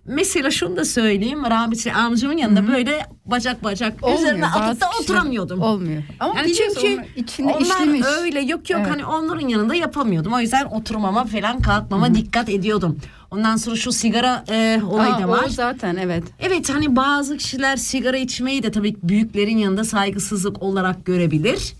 [0.04, 4.20] Mesela şunu da söyleyeyim rahmetli amcamın yanında böyle bacak bacak Olmuyor.
[4.22, 5.60] üzerine atıp da oturamıyordum.
[5.60, 6.02] Olmuyor.
[6.20, 8.06] Ama Yani çünkü onun içinde onlar işlemiş.
[8.06, 8.92] öyle yok yok Evet.
[8.92, 10.32] hani onların yanında yapamıyordum.
[10.32, 12.98] O yüzden oturmama falan kalkmama dikkat ediyordum.
[13.32, 15.44] Ondan sonra şu sigara e, olayı Aa, da var.
[15.46, 16.24] O zaten evet.
[16.40, 21.74] Evet hani bazı kişiler sigara içmeyi de tabii büyüklerin yanında saygısızlık olarak görebilir.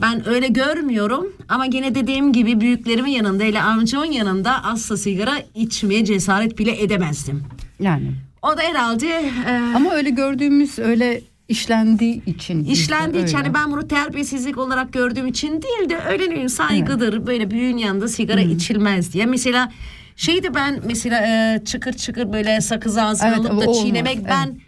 [0.00, 6.04] Ben öyle görmüyorum ama gene dediğim gibi büyüklerimin yanında hele amcamın yanında asla sigara içmeye
[6.04, 7.42] cesaret bile edemezdim.
[7.80, 8.12] Yani.
[8.42, 12.64] O da herhalde e, Ama öyle gördüğümüz öyle işlendiği için.
[12.64, 17.26] işlendiği için hani ben bunu terbiyesizlik olarak gördüğüm için değil de öyle bir saygıdır.
[17.26, 19.26] Böyle büyüğün yanında sigara içilmez diye.
[19.26, 19.72] Mesela
[20.18, 24.26] şeydi ben mesela e, çıkır çıkır böyle sakız ağzına Evet, alıp da olmaz, çiğnemek evet.
[24.28, 24.58] ben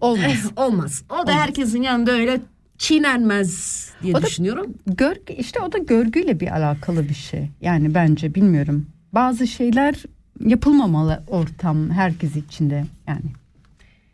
[0.00, 0.50] olmaz.
[0.56, 1.02] olmaz.
[1.22, 2.40] O da herkesin yanında öyle
[2.78, 4.74] çiğnenmez diye O da- düşünüyorum.
[4.86, 7.50] Görgü işte o da görgüyle bir alakalı bir şey.
[7.60, 8.86] Yani bence bilmiyorum.
[9.12, 9.94] Bazı şeyler
[10.44, 13.32] yapılmamalı ortam herkes içinde yani.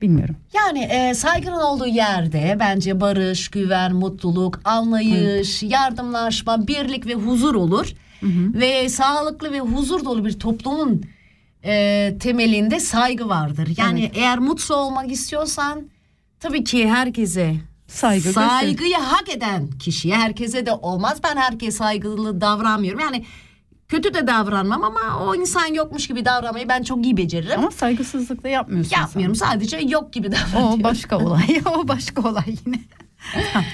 [0.03, 0.37] Bilmiyorum.
[0.55, 7.93] Yani e, saygının olduğu yerde bence barış, güven, mutluluk, anlayış, yardımlaşma, birlik ve huzur olur.
[8.55, 11.03] Ve sağlıklı ve huzur dolu bir toplumun
[11.65, 13.69] e, temelinde saygı vardır.
[13.77, 15.83] Yani eğer mutlu olmak istiyorsan
[16.41, 17.57] tabii ki herkese
[17.89, 21.21] Saygı göster- saygıyı hak eden kişiye herkese de olmaz.
[21.25, 23.01] Ben herkese saygılı davranmıyorum.
[23.01, 23.25] Yani
[23.89, 27.59] kötü de davranmam ama o insan yokmuş gibi davranmayı ben çok iyi beceririm.
[27.59, 28.91] Ama saygısızlık da yapmıyorsun.
[28.91, 29.01] sen.
[29.01, 30.81] Yapmıyorum sadece yok gibi davranıyorum.
[30.81, 31.63] O başka olay.
[31.79, 32.81] o başka olay yine.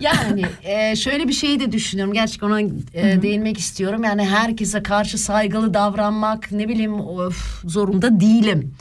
[0.00, 2.14] Yani e, şöyle bir şey de düşünüyorum.
[2.14, 4.04] Gerçekten ona e, değinmek istiyorum.
[4.04, 8.74] Yani herkese karşı saygılı davranmak ne bileyim of, zorunda değilim.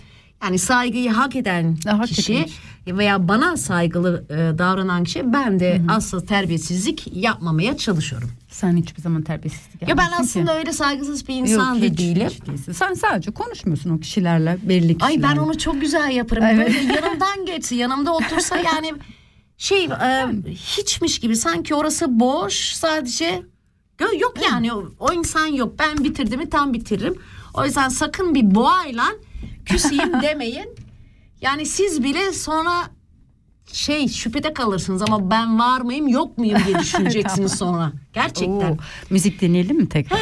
[0.43, 2.53] Yani saygıyı hak eden Ha, hak kişi etmiş.
[2.87, 8.31] veya bana saygılı e, davranan kişi ben de asla terbiyesizlik yapmamaya çalışıyorum.
[8.49, 10.29] Sen hiçbir zaman terbiyesizlik Ya ben yapmazsın ki.
[10.39, 12.27] aslında öyle saygısız bir insan Yok, da hiç, değilim.
[12.29, 12.71] hiç değilsin.
[12.71, 15.35] Sen sadece konuşmuyorsun o kişilerle belli Ay kişilerle.
[15.35, 16.43] ben onu çok güzel yaparım.
[16.45, 16.67] Evet.
[16.67, 18.93] Böyle yanımdan geçse, yanımda otursa yani
[19.57, 23.43] şey e, hiçmiş gibi sanki orası boş sadece
[24.19, 25.79] yok yani o, o insan yok.
[25.79, 27.15] Ben bitirdim mi tam bitiririm.
[27.53, 29.05] O yüzden sakın bir boğayla
[29.65, 30.75] küseyim demeyin.
[31.41, 32.71] Yani siz bile sonra
[33.73, 37.91] şey şüphede kalırsınız ama ben var mıyım yok muyum diye düşüneceksiniz sonra.
[38.13, 38.71] Gerçekten.
[38.71, 38.77] Oo,
[39.09, 40.19] müzik dinleyelim mi tekrar?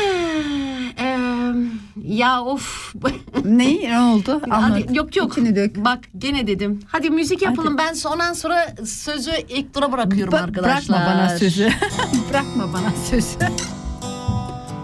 [2.04, 2.96] Ya of.
[3.46, 3.92] ne?
[3.92, 4.42] Ne oldu?
[4.50, 4.72] Anlat.
[4.72, 5.32] Hadi, yok yok.
[5.32, 5.76] İçini dök.
[5.76, 6.80] Bak gene dedim.
[6.88, 7.78] Hadi müzik yapalım.
[7.78, 11.00] Ben ondan sonra sözü ilk dura bırakıyorum Ba- arkadaşlar.
[11.00, 11.70] Bırakma bana sözü.
[12.30, 13.40] bırakma bana sözü.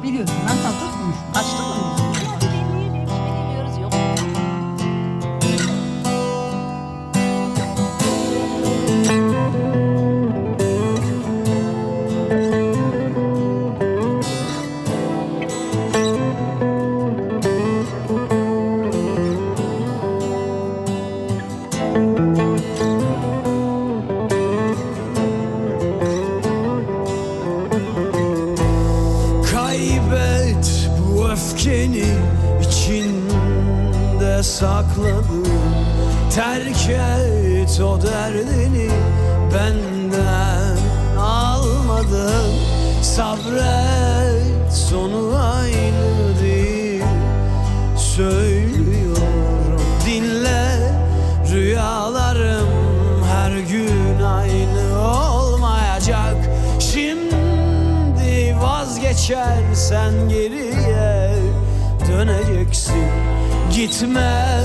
[0.03, 1.23] Biliyorsun ben fazla konuştum.
[1.35, 1.98] Açtın mı?
[36.39, 38.89] Terk et o derdini
[39.53, 40.77] benden
[41.19, 42.53] almadın.
[43.01, 47.03] Sabret sonu aynı değil.
[47.97, 50.93] Söylüyorum dinle.
[51.51, 52.67] Rüyalarım
[53.33, 56.35] her gün aynı olmayacak.
[56.79, 61.35] Şimdi vazgeçersen geriye
[62.07, 63.05] döneceksin.
[63.75, 64.59] Gitme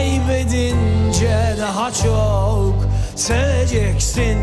[0.00, 2.74] kaybedince daha çok
[3.16, 4.38] seveceksin.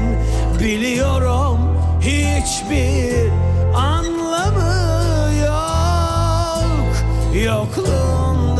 [0.59, 1.59] Biliyorum
[2.01, 3.29] hiçbir
[3.75, 6.95] anlamı yok.
[7.45, 8.56] Yokluğunda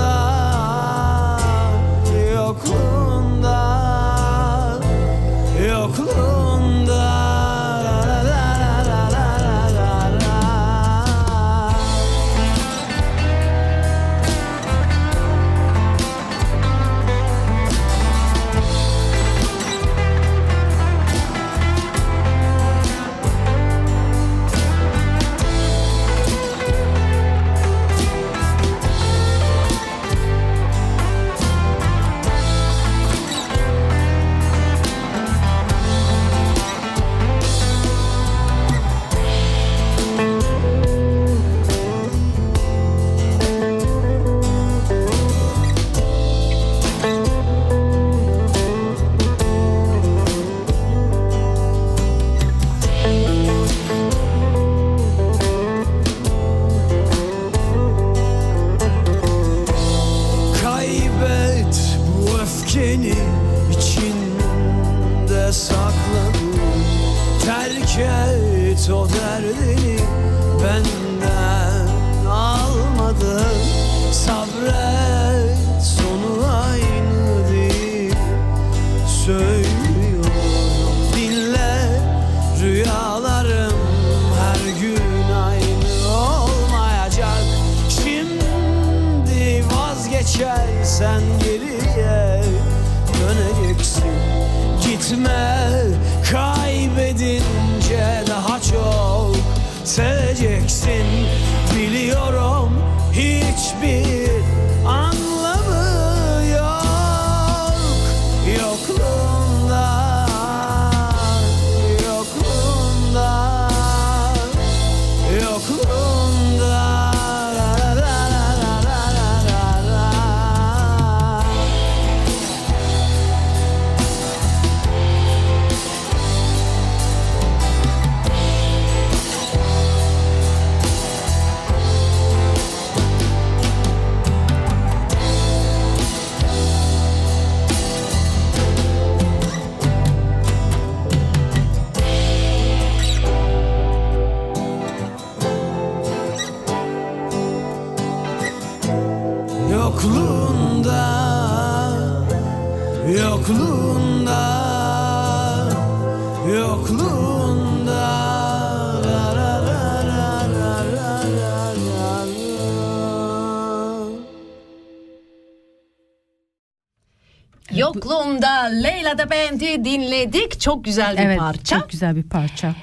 [169.08, 170.60] Leyla da Bendi dinledik.
[170.60, 171.80] Çok güzel bir evet parça.
[171.80, 172.76] çok güzel bir parça.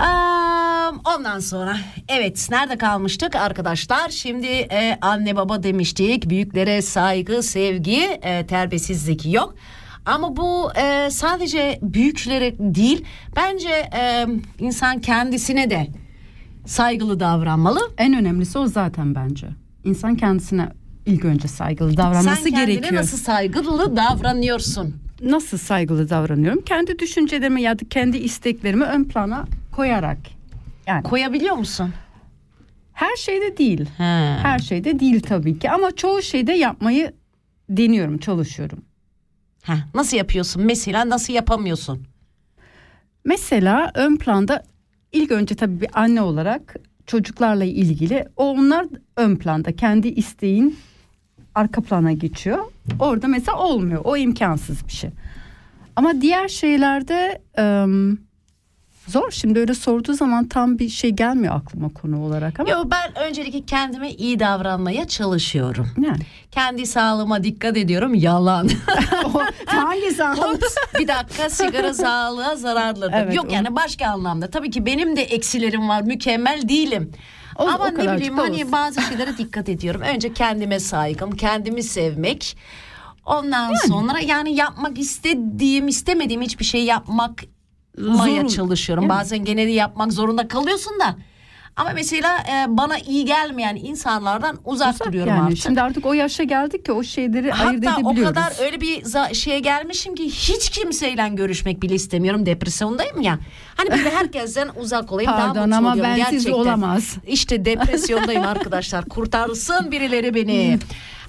[0.00, 1.76] Aa, ondan sonra
[2.08, 4.08] evet nerede kalmıştık arkadaşlar?
[4.08, 6.30] Şimdi e, anne baba demiştik.
[6.30, 9.54] Büyüklere saygı, sevgi, e, terbiyesizlik yok.
[10.06, 13.04] Ama bu e, sadece büyüklere değil.
[13.36, 14.26] Bence e,
[14.58, 15.86] insan kendisine de
[16.66, 17.80] saygılı davranmalı.
[17.98, 19.46] En önemlisi o zaten bence.
[19.84, 20.68] İnsan kendisine
[21.06, 23.02] ilk önce saygılı davranması Sen kendine gerekiyor.
[23.02, 25.07] nasıl saygılı davranıyorsun?
[25.20, 26.62] Nasıl saygılı davranıyorum?
[26.62, 30.18] Kendi düşüncelerimi ya da kendi isteklerimi ön plana koyarak.
[30.86, 31.92] Yani Koyabiliyor musun?
[32.92, 33.84] her şeyde değil.
[33.96, 34.04] He.
[34.42, 37.12] Her şeyde değil tabii ki ama çoğu şeyde yapmayı
[37.68, 38.84] deniyorum, çalışıyorum.
[39.62, 40.62] Heh, nasıl yapıyorsun?
[40.62, 42.06] Mesela nasıl yapamıyorsun?
[43.24, 44.62] Mesela ön planda
[45.12, 50.78] ilk önce tabii bir anne olarak çocuklarla ilgili o onlar ön planda kendi isteğin
[51.58, 52.58] arka plana geçiyor.
[53.00, 54.00] Orada mesela olmuyor.
[54.04, 55.10] O imkansız bir şey.
[55.96, 57.40] Ama diğer şeylerde
[59.08, 59.30] zor.
[59.30, 63.60] Şimdi öyle sorduğu zaman tam bir şey gelmiyor aklıma konu olarak ama Yo ben öncelikle
[63.64, 65.88] kendime iyi davranmaya çalışıyorum.
[65.98, 66.20] yani.
[66.50, 68.14] Kendi sağlığıma dikkat ediyorum.
[68.14, 68.68] Yalan.
[69.66, 70.62] Hangi sağlık?
[70.98, 73.12] bir dakika sigara sağlığa zararlıdır.
[73.14, 74.50] Evet, Yok o- yani başka anlamda.
[74.50, 76.02] Tabii ki benim de eksilerim var.
[76.02, 77.12] Mükemmel değilim.
[77.58, 78.72] O- Ama o ne bileyim hani olsun.
[78.72, 80.00] bazı şeylere dikkat ediyorum.
[80.00, 82.56] Önce kendime saygım, kendimi sevmek.
[83.26, 87.44] Ondan sonra yani yapmak istediğim, istemediğim hiçbir şey yapmak
[87.98, 89.04] maya çalışıyorum.
[89.04, 89.10] Yani.
[89.18, 91.16] Bazen gene de yapmak zorunda kalıyorsun da.
[91.78, 95.42] Ama mesela e, bana iyi gelmeyen insanlardan uzak, Uzak duruyorum yani.
[95.46, 95.58] artık.
[95.58, 98.34] Şimdi artık o yaşa geldik ki o şeyleri ayırt Hatta o edebiliyoruz.
[98.34, 102.46] kadar öyle bir şeye gelmişim ki hiç kimseyle görüşmek bile istemiyorum.
[102.46, 103.38] Depresyondayım ya.
[103.76, 106.52] Hani böyle herkesten uzak olayım daha Pardon mutlu ama oluyorum bensiz gerçekten.
[106.52, 107.16] olamaz.
[107.26, 109.04] İşte depresyondayım arkadaşlar.
[109.04, 110.78] Kurtarsın birileri beni.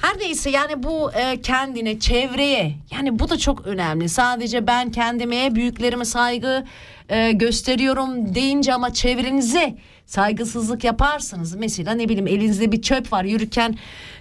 [0.02, 4.10] Her neyse yani bu e, kendine, çevreye yani bu da çok önemli.
[4.10, 6.66] Sadece ben kendime, büyüklerime saygı
[7.10, 9.76] e, gösteriyorum deyince ama çevrenize
[10.06, 11.56] saygısızlık yaparsınız.
[11.56, 13.78] Mesela ne bileyim elinizde bir çöp var yürürken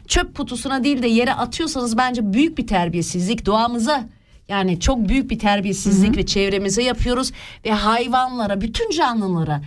[0.08, 4.04] çöp kutusuna değil de yere atıyorsanız bence büyük bir terbiyesizlik doğamıza
[4.48, 7.32] yani çok büyük bir terbiyesizlik ve çevremize yapıyoruz
[7.64, 9.62] ve hayvanlara, bütün canlılara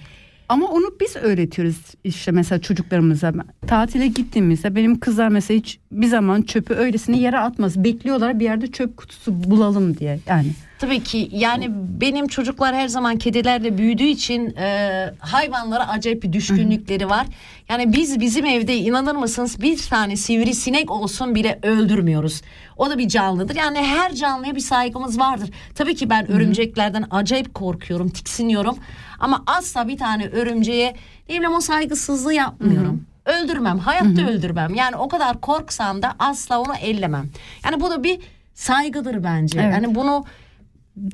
[0.52, 3.34] Ama onu biz öğretiyoruz işte mesela çocuklarımıza.
[3.68, 7.84] Tatile gittiğimizde benim kızlar mesela hiç bir zaman çöpü öylesine yere atmaz.
[7.84, 10.52] Bekliyorlar bir yerde çöp kutusu bulalım diye yani.
[10.82, 11.68] Tabii ki yani
[12.02, 17.28] benim çocuklar her zaman kedilerle büyüdüğü için e, hayvanlara acayip bir düşkünlükleri var.
[17.70, 22.42] Yani biz bizim evde inanır mısınız bir tane sivrisinek olsun bile öldürmüyoruz.
[22.78, 23.56] O da bir canlıdır.
[23.56, 25.50] Yani her canlıya bir saygımız vardır.
[25.76, 28.78] Tabii ki ben örümceklerden acayip korkuyorum, tiksiniyorum.
[29.20, 30.96] Ama asla bir tane örümceğe
[31.30, 33.06] ne bileyim o saygısızlığı yapmıyorum.
[33.26, 34.76] Öldürmem, hayatta öldürmem.
[34.76, 37.30] Yani o kadar korksam da asla onu ellemem.
[37.66, 38.20] Yani bu da bir
[38.54, 39.60] saygıdır bence.
[39.62, 39.74] Evet.
[39.74, 40.26] Yani bunu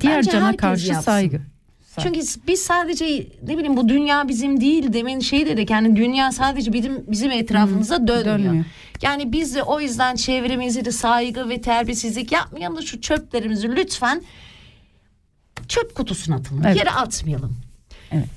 [0.01, 1.05] Diğer Bence cana karşı yapsın.
[1.11, 1.41] saygı.
[1.99, 3.05] çünkü biz sadece
[3.47, 8.07] ne bileyim bu dünya bizim değil demin şey dedik yani dünya sadece bizim bizim etrafımızda
[8.07, 8.39] dönmüyor.
[8.39, 8.65] dönmüyor.
[9.01, 14.21] Yani biz de o yüzden çevremizi de saygı ve terbiyesizlik yapmayalım da şu çöplerimizi lütfen
[15.67, 16.61] çöp kutusuna atalım.
[16.65, 16.77] Evet.
[16.77, 17.57] Yere atmayalım.
[18.11, 18.27] Evet.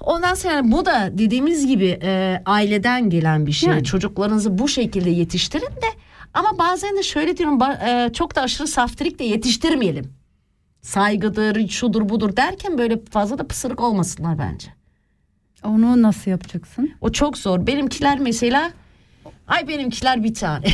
[0.00, 3.68] Ondan sonra bu da dediğimiz gibi e, aileden gelen bir şey.
[3.68, 3.84] Yani.
[3.84, 5.90] Çocuklarınızı bu şekilde yetiştirin de
[6.34, 10.19] ama bazen de şöyle diyorum e, çok da aşırı saftirik de yetiştirmeyelim.
[10.82, 14.68] Saygıdır, şudur budur derken böyle fazla da pısırık olmasınlar bence.
[15.64, 16.90] Onu nasıl yapacaksın?
[17.00, 17.66] O çok zor.
[17.66, 18.70] Benimkiler mesela
[19.48, 20.66] ay benimkiler bir tane.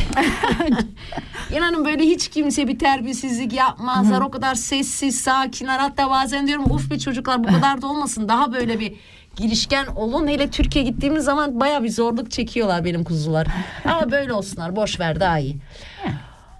[1.57, 4.21] İnanın böyle hiç kimse bir terbiyesizlik yapmazlar.
[4.21, 5.79] O kadar sessiz, sakinler.
[5.79, 8.27] Hatta bazen diyorum uf be çocuklar bu kadar da olmasın.
[8.29, 8.93] Daha böyle bir
[9.35, 10.27] girişken olun.
[10.27, 13.47] Hele Türkiye gittiğimiz zaman baya bir zorluk çekiyorlar benim kuzular.
[13.85, 14.75] Ama böyle olsunlar.
[14.75, 15.57] Boş ver daha iyi.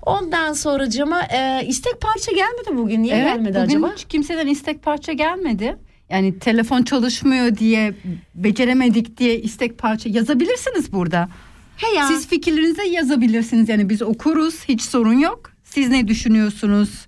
[0.08, 3.04] Ondan sonracıma e, istek parça gelmedi bugün.
[3.04, 3.94] Niye gelmedi bugün acaba?
[3.94, 5.78] hiç kimseden istek parça gelmedi.
[6.10, 7.94] Yani telefon çalışmıyor diye
[8.36, 11.30] beceremedik diye istek parça yazabilirsiniz burada.
[11.78, 12.08] He ya.
[12.08, 15.52] Siz fikirlerinizi yazabilirsiniz yani biz okuruz hiç sorun yok.
[15.64, 17.08] Siz ne düşünüyorsunuz?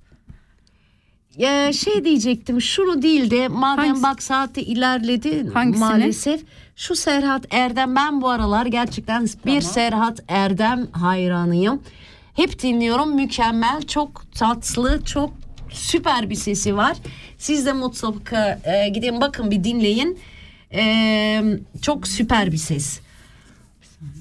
[1.39, 4.03] Ee, şey diyecektim şunu değil de madem Hangisi?
[4.03, 5.85] bak saati ilerledi Hangisini?
[5.85, 6.41] maalesef
[6.75, 11.81] şu Serhat Erdem ben bu aralar gerçekten bir Serhat Erdem hayranıyım.
[12.39, 15.33] Hep dinliyorum mükemmel çok tatlı çok
[15.69, 16.97] süper bir sesi var.
[17.37, 20.19] Siz de mutlaka e, gidin bakın bir dinleyin.
[20.73, 21.43] Ee,
[21.81, 22.99] çok süper bir ses.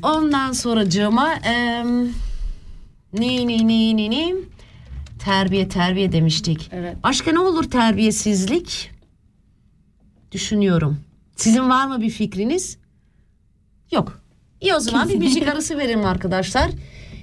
[0.02, 1.84] Ondan sonracığıma e,
[3.12, 4.34] ne ne ne ne ne
[5.18, 6.70] terbiye terbiye demiştik.
[6.72, 6.96] Evet.
[7.02, 8.90] Başka ne olur terbiyesizlik?
[10.32, 11.00] Düşünüyorum.
[11.36, 12.78] Sizin var mı bir fikriniz?
[13.92, 14.22] Yok.
[14.60, 16.70] İyi o zaman bir müzik arası verelim arkadaşlar.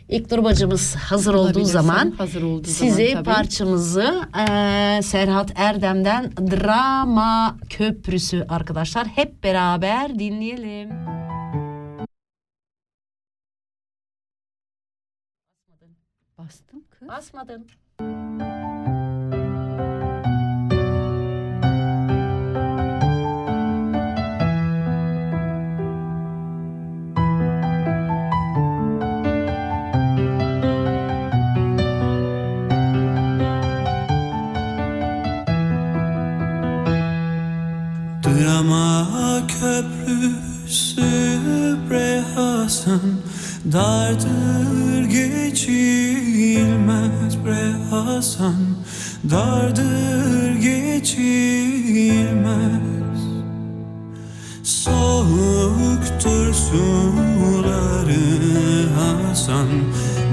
[0.09, 3.35] İlknur bacımız hazır olduğu zaman hazır olduğu sizi zaman tabii.
[3.35, 10.89] parçamızı eee, Serhat Erdem'den Drama Köprüsü arkadaşlar hep beraber dinleyelim.
[16.37, 17.07] Bastım kız.
[17.07, 17.67] Basmadın.
[39.47, 41.01] Köprüsü
[41.89, 43.01] bre Hasan
[43.71, 46.65] Dardır geçilmez
[47.45, 48.55] bre Hasan
[49.31, 51.15] Dardır geçilmez.
[54.63, 58.15] Soğuktur suları
[58.95, 59.67] Hasan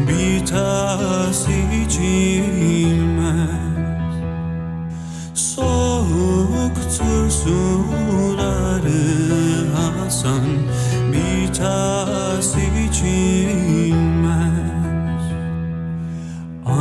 [0.08, 1.46] Bir tas
[1.86, 2.61] içilmez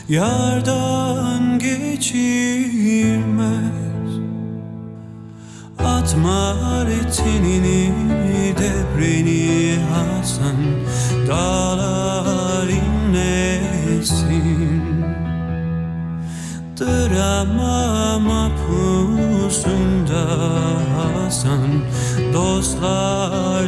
[0.09, 2.11] Yardan geçilmez.
[5.79, 6.55] Atma
[6.85, 7.93] retinini
[8.59, 10.55] depreni Hasan
[11.27, 14.21] Dağlar inlesin
[16.79, 17.80] Drama
[19.61, 20.25] mapusunda
[20.95, 21.83] Hasan
[22.33, 23.65] Dostlar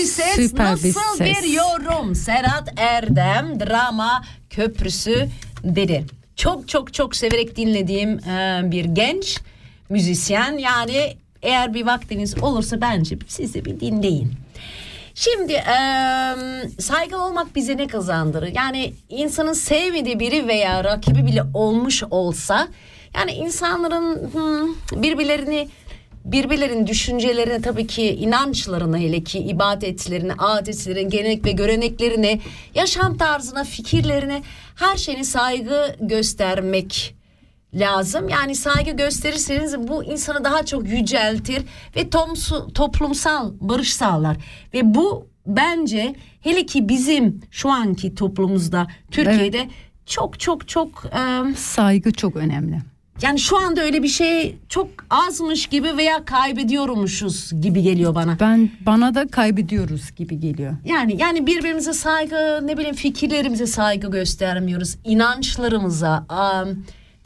[0.00, 0.34] bir ses?
[0.34, 0.94] Süper Nasıl bir
[1.24, 1.54] bir, ses.
[1.54, 2.14] yorum?
[2.14, 5.28] Serhat Erdem drama köprüsü
[5.64, 6.04] dedi.
[6.36, 9.38] Çok çok çok severek dinlediğim e, bir genç
[9.88, 10.58] müzisyen.
[10.58, 14.32] Yani eğer bir vaktiniz olursa bence siz de bir dinleyin.
[15.14, 15.76] Şimdi e,
[16.78, 18.52] saygılı olmak bize ne kazandırır?
[18.54, 22.68] Yani insanın sevmediği biri veya rakibi bile olmuş olsa
[23.14, 25.68] yani insanların hmm, birbirlerini
[26.24, 32.40] birbirlerinin düşüncelerine tabii ki inançlarına hele ki ibadetlerine, adetlerine, gelenek ve göreneklerine,
[32.74, 34.42] yaşam tarzına, fikirlerine
[34.74, 37.14] her şeyine saygı göstermek
[37.74, 38.28] lazım.
[38.28, 41.62] Yani saygı gösterirseniz bu insanı daha çok yüceltir
[41.96, 44.36] ve tomsu, toplumsal barış sağlar.
[44.74, 49.68] Ve bu bence hele ki bizim şu anki toplumumuzda Türkiye'de
[50.06, 52.78] çok çok çok e, Saygı çok önemli.
[53.22, 58.36] Yani şu anda öyle bir şey çok azmış gibi veya kaybediyormuşuz gibi geliyor bana.
[58.40, 60.76] Ben bana da kaybediyoruz gibi geliyor.
[60.84, 66.68] Yani yani birbirimize saygı, ne bileyim fikirlerimize saygı göstermiyoruz, inançlarımıza, am,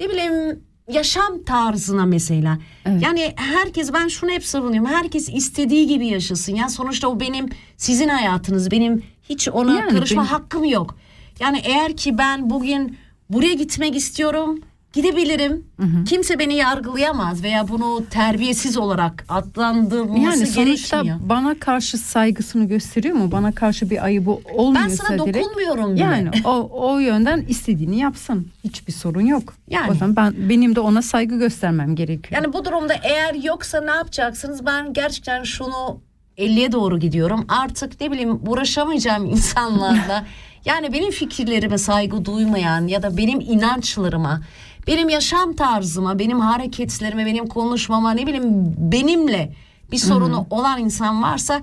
[0.01, 0.61] ne bileyim
[0.93, 2.59] yaşam tarzına mesela.
[3.01, 4.91] Yani herkes ben şunu hep savunuyorum.
[4.91, 6.55] Herkes istediği gibi yaşasın.
[6.55, 8.71] Yani sonuçta o benim sizin hayatınız.
[8.71, 10.97] Benim hiç ona Yani karışma benim- hakkım yok.
[11.41, 12.97] Yani eğer ki ben bugün
[13.31, 14.61] buraya gitmek istiyorum
[14.95, 15.65] gidebilirim.
[16.09, 21.29] Kimse beni yargılayamaz veya bunu terbiyesiz olarak adlandırılması Yani sonuçta gerekmiyor.
[21.29, 23.33] bana karşı saygısını gösteriyor mu?
[23.33, 25.39] Bana karşı bir ayıbı Ben olmuyorsa sana direkt.
[25.39, 26.03] dokunmuyorum bile.
[26.03, 28.49] Yani o o yönden istediğini yapsın.
[28.65, 29.55] Hiçbir sorun yok.
[29.71, 29.91] Yani.
[29.91, 32.43] O zaman ben benim de ona saygı göstermem gerekiyor.
[32.43, 34.67] Yani bu durumda eğer yoksa ne yapacaksınız?
[34.67, 36.01] Ben gerçekten şunu
[36.39, 37.45] 50'ye doğru gidiyorum.
[37.49, 40.25] Artık ne bileyim uğraşamayacağım insanlarla.
[40.65, 44.41] yani benim fikirlerime saygı duymayan ya da benim inançlarıma,
[44.87, 49.53] benim yaşam tarzıma, benim hareketlerime, benim konuşmama ne bileyim benimle
[49.93, 51.61] bir sorunu olan insan varsa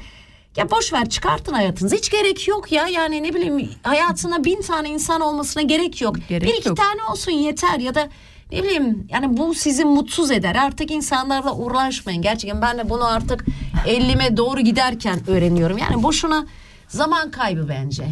[0.57, 1.95] ya boş ver çıkartın hayatınızı.
[1.95, 2.88] Hiç gerek yok ya.
[2.88, 6.15] Yani ne bileyim hayatına bin tane insan olmasına gerek yok.
[6.30, 6.78] Gerek bir iki yok.
[6.78, 8.09] tane olsun yeter ya da
[8.51, 10.55] ne bileyim yani bu sizi mutsuz eder.
[10.55, 12.22] Artık insanlarla uğraşmayın.
[12.22, 13.45] Gerçekten ben de bunu artık
[13.86, 15.78] 50'me doğru giderken öğreniyorum.
[15.78, 16.45] Yani boşuna
[16.88, 18.03] zaman kaybı bence.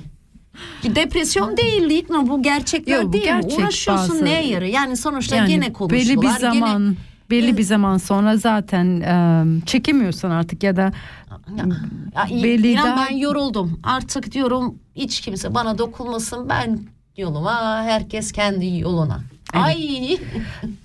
[0.83, 3.23] Depresyon değil İlknur bu gerçekler Yok, bu değil.
[3.23, 4.73] gerçek Uğraşıyorsun bazı- neye yarıyor?
[4.73, 6.07] Yani sonuçta yani gene konuşuyorlar.
[6.09, 6.95] belli bir gene- zaman
[7.29, 10.91] belli bir zaman sonra zaten e, çekemiyorsun artık ya da
[11.57, 11.65] Ya,
[12.31, 13.79] ya Belli inan daha- ben yoruldum.
[13.83, 16.49] Artık diyorum hiç kimse bana dokunmasın.
[16.49, 16.79] Ben
[17.17, 19.19] yoluma, herkes kendi yoluna.
[19.53, 20.17] Ay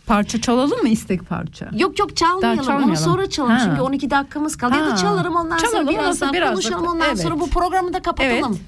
[0.07, 1.71] parça çalalım mı istek parça?
[1.77, 2.59] yok yok çalmayalım.
[2.59, 2.97] Onu çalmayalım.
[2.97, 3.55] sonra çalalım.
[3.57, 3.63] Ha.
[3.65, 4.75] Çünkü 12 dakikamız kaldı.
[4.77, 4.97] Ya da Ha.
[4.97, 6.87] çalarım ondan Çalalım, sonra biraz daha biraz da- konuşalım.
[6.87, 7.21] Ondan evet.
[7.21, 8.59] sonra bu programı da kapatalım.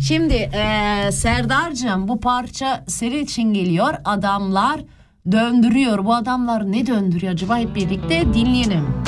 [0.00, 3.94] Şimdi eee Serdar'cığım bu parça senin için geliyor.
[4.04, 4.80] Adamlar
[5.32, 6.04] döndürüyor.
[6.04, 9.07] Bu adamlar ne döndürüyor acaba hep birlikte dinleyelim.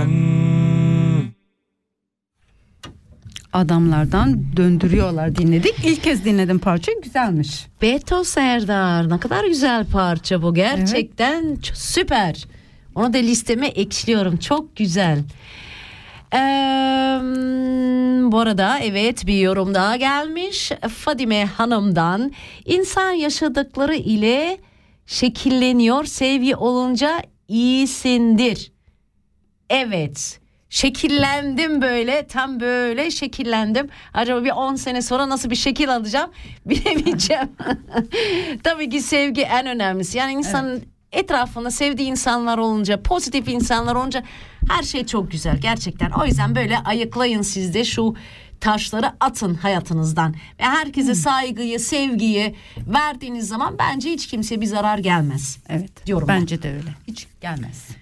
[0.00, 0.10] ben
[3.52, 5.74] adamlardan döndürüyorlar dinledik.
[5.84, 7.66] İlk kez dinledim parçayı güzelmiş.
[7.82, 11.70] Beto Serdar ne kadar güzel parça bu gerçekten evet.
[11.74, 12.44] süper.
[12.94, 15.18] Onu da listeme ekliyorum çok güzel.
[16.34, 16.38] Ee,
[18.32, 22.32] bu arada evet bir yorum daha gelmiş Fadime Hanım'dan
[22.64, 24.58] insan yaşadıkları ile
[25.06, 28.72] şekilleniyor sevgi olunca iyisindir
[29.70, 30.40] Evet
[30.70, 33.88] şekillendim böyle tam böyle şekillendim.
[34.14, 36.30] Acaba bir 10 sene sonra nasıl bir şekil alacağım
[36.66, 37.48] bilemeyeceğim.
[38.64, 40.18] Tabii ki sevgi en önemlisi.
[40.18, 44.22] Yani insanın etrafında sevdiği insanlar olunca pozitif insanlar olunca
[44.68, 46.10] her şey çok güzel gerçekten.
[46.10, 48.14] O yüzden böyle ayıklayın siz de şu
[48.60, 50.32] taşları atın hayatınızdan.
[50.32, 52.54] Ve herkese saygıyı, sevgiyi
[52.86, 55.58] verdiğiniz zaman bence hiç kimseye bir zarar gelmez.
[55.68, 56.06] Evet.
[56.06, 56.40] Diyorum ben.
[56.40, 56.94] Bence de öyle.
[57.08, 57.99] Hiç gelmez.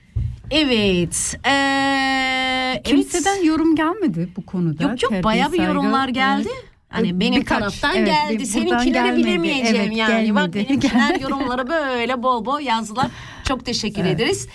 [0.51, 1.37] Evet.
[1.47, 3.45] Ee, Kimseden evet.
[3.45, 4.83] yorum gelmedi bu konuda.
[4.83, 6.49] Yok yok bayağı bir yorumlar geldi.
[6.53, 6.65] evet.
[6.89, 8.93] Hani benim Birkaç, taraftan evet, geldi.
[8.93, 9.17] gelmedi.
[9.17, 10.35] bilemeyeceğim Evet, yani.
[10.35, 10.69] Bak gelmedi.
[10.69, 11.23] benimkiler Gelmedi.
[11.33, 13.07] yorumlara böyle bol bol yazdılar.
[13.45, 14.49] Çok teşekkür ederiz.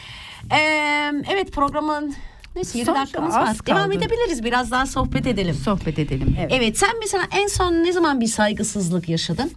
[0.52, 2.16] Ee, evet programın
[2.56, 3.56] neyse 7 Son- dakikamız var.
[3.68, 3.94] Devam kaldı.
[3.96, 4.44] edebiliriz.
[4.44, 5.56] Biraz daha sohbet edelim.
[5.56, 6.36] Sohbet edelim.
[6.40, 6.52] Evet.
[6.56, 9.52] Evet sen mesela en son ne zaman bir saygısızlık yaşadın?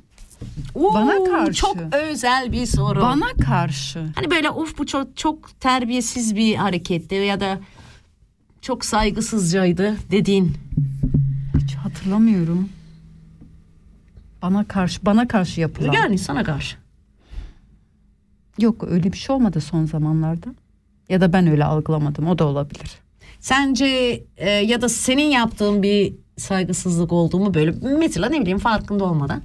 [0.75, 1.53] Bana Oo, karşı.
[1.53, 3.01] Çok özel bir soru.
[3.01, 4.07] Bana karşı.
[4.15, 7.59] Hani böyle uf bu çok, çok terbiyesiz bir hareketti ya da
[8.63, 10.55] çok saygısızcaydı dediğin.
[11.59, 12.69] Hiç hatırlamıyorum.
[14.43, 15.93] Bana karşı bana karşı yapılan.
[15.93, 16.77] Yani sana karşı.
[18.59, 20.55] Yok öyle bir şey olmadı son zamanlarda.
[21.09, 22.27] Ya da ben öyle algılamadım.
[22.27, 22.91] O da olabilir.
[23.41, 23.87] Sence
[24.37, 29.43] e, ya da senin yaptığın bir saygısızlık olduğu mu böyle mesela ne bileyim farkında olmadan.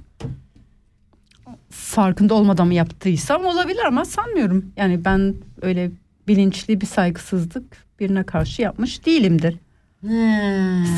[1.92, 4.72] Farkında olmadan mı yaptıysam olabilir ama sanmıyorum.
[4.76, 5.90] Yani ben öyle
[6.28, 7.64] bilinçli bir saygısızlık
[8.00, 9.56] birine karşı yapmış değilimdir.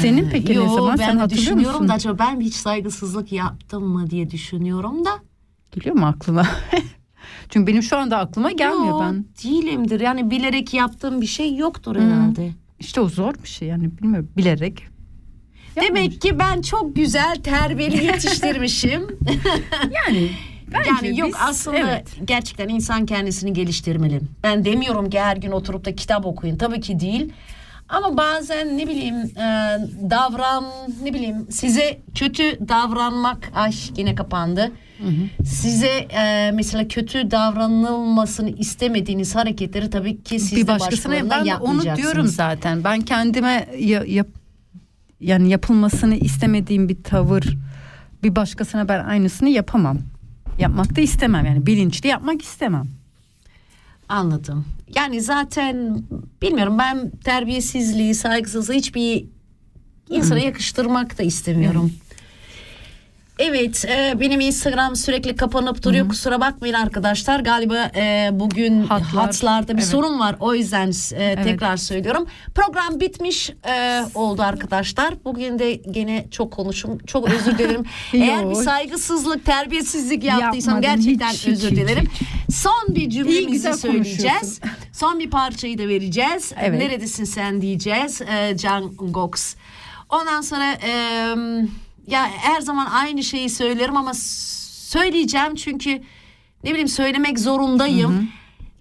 [0.01, 0.99] Senin peki ne Yo, zaman?
[0.99, 1.89] ben Sen hatırlıyor düşünüyorum musun?
[1.89, 5.11] da acaba ben hiç saygısızlık yaptım mı diye düşünüyorum da.
[5.73, 6.47] Geliyor mu aklına?
[7.49, 9.25] Çünkü benim şu anda aklıma gelmiyor Yo, ben.
[9.45, 12.51] değilimdir yani bilerek yaptığım bir şey yoktur herhalde.
[12.79, 14.87] İşte o zor bir şey yani bilmiyorum bilerek.
[15.81, 19.03] Demek ki ben çok güzel terbiyeli yetiştirmişim.
[20.09, 20.31] Yani
[20.75, 22.07] bence yani yok biz- aslında evet.
[22.25, 24.21] gerçekten insan kendisini geliştirmeli.
[24.43, 26.57] Ben demiyorum ki her gün oturup da kitap okuyun.
[26.57, 27.33] Tabii ki değil.
[27.89, 29.41] Ama bazen ne bileyim e,
[30.11, 30.65] davran
[31.03, 34.73] ne bileyim size kötü davranmak ay yine kapandı.
[35.45, 41.67] Size e, mesela kötü davranılmasını istemediğiniz hareketleri tabii ki siz bir de başkasına başkalarına ben
[41.67, 42.85] onu diyorum zaten.
[42.85, 44.27] Ben kendime ya- yap,
[45.21, 47.45] yani yapılmasını istemediğim bir tavır
[48.23, 49.99] bir başkasına ben aynısını yapamam.
[50.59, 52.89] Yapmak da istemem yani bilinçli yapmak istemem.
[54.09, 54.65] Anladım.
[54.95, 56.03] Yani zaten
[56.43, 59.25] bilmiyorum ben terbiyesizliği, saygısızlığı hiçbir
[60.09, 61.93] insana yakıştırmak da istemiyorum.
[63.39, 66.09] Evet, e, benim Instagram sürekli kapanıp duruyor.
[66.09, 67.41] Kusura bakmayın arkadaşlar.
[67.41, 69.87] Galiba e, bugün Hatlar, hatlarda bir evet.
[69.87, 70.37] sorun var.
[70.41, 72.27] O yüzden e, tekrar söylüyorum.
[72.55, 75.15] Program bitmiş e, oldu arkadaşlar.
[75.25, 76.99] Bugün de gene çok konuşum.
[76.99, 77.85] Çok özür dilerim.
[78.13, 82.09] Eğer bir saygısızlık, terbiyesizlik yaptıysam Yapmadım, gerçekten hiç, hiç, özür hiç, dilerim.
[82.51, 84.61] Son bir cümlemizi söyleyeceğiz.
[84.93, 86.53] Son bir parçayı da vereceğiz.
[86.61, 86.81] Evet.
[86.81, 88.23] Neredesin sen diyeceğiz.
[88.23, 89.55] E, Can Gox.
[90.11, 91.35] Ondan sonra e,
[92.07, 96.03] ya her zaman aynı şeyi söylerim ama söyleyeceğim çünkü
[96.65, 98.29] ne bileyim söylemek zorundayım.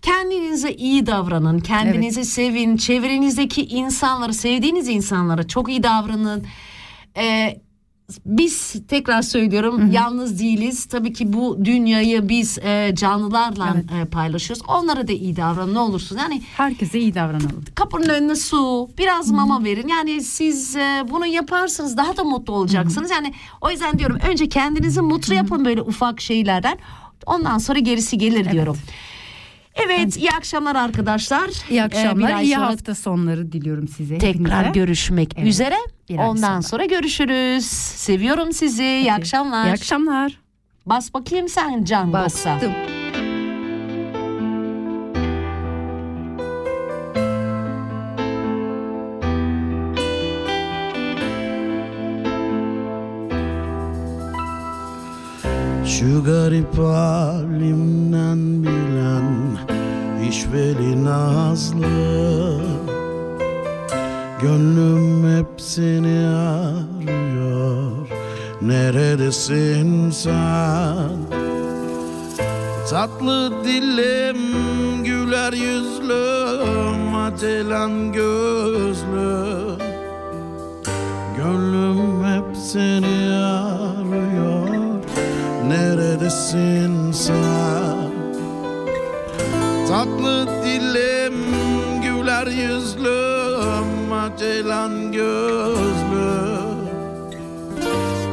[0.02, 6.46] Kendinize iyi davranın, kendinizi sevin, çevrenizdeki insanları, sevdiğiniz insanlara çok iyi davranın.
[7.18, 7.62] Ee,
[8.26, 10.86] biz tekrar söylüyorum yalnız değiliz.
[10.86, 14.64] Tabii ki bu dünyayı biz e, canlılarla e, paylaşıyoruz.
[14.68, 16.18] Onlara da iyi davranın ne olursun.
[16.18, 17.64] Yani Herkese iyi davranalım.
[17.76, 19.88] kapının önüne su, biraz mama verin.
[19.88, 23.12] Yani siz e, bunu yaparsanız daha da mutlu olacaksınız.
[23.12, 26.78] Yani o yüzden diyorum önce kendinizi mutlu yapın böyle ufak şeylerden.
[27.26, 28.78] Ondan sonra gerisi gelir diyorum.
[29.76, 31.50] Evet, iyi akşamlar arkadaşlar.
[31.70, 34.18] İyi Ee, akşamlar, bir ay iyi sonra hafta sonları diliyorum size.
[34.18, 34.80] Tekrar hepinize.
[34.80, 35.48] görüşmek Evet.
[35.48, 35.76] üzere.
[36.10, 36.62] Bir Ondan sonra.
[36.62, 37.66] sonra görüşürüz.
[37.96, 38.84] Seviyorum sizi.
[38.84, 39.66] İyi akşamlar.
[39.68, 40.40] İyi akşamlar.
[40.86, 42.14] Bas bakayım sen Can.
[42.14, 42.60] Bastım.
[55.86, 58.83] Şu garip halimden bilen
[60.34, 62.62] şişveli nazlı
[64.42, 68.08] Gönlüm hep seni arıyor
[68.62, 71.18] Neredesin sen?
[72.90, 74.38] Tatlı dilim,
[75.04, 79.78] güler yüzlüm, acelen gözlüm
[81.38, 85.04] Gönlüm hep seni arıyor
[85.68, 87.83] Neredesin sen?
[89.94, 91.34] Tatlı dilim
[92.02, 96.64] güler yüzlüm Ceylan gözlüm.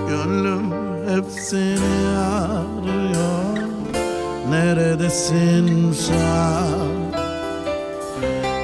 [0.08, 0.72] Gönlüm
[1.08, 3.58] hep seni arıyor
[4.50, 6.90] Neredesin sen?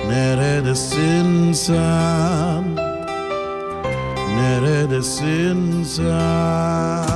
[0.09, 2.76] Neredesin sen?
[4.36, 7.16] Neredesin sen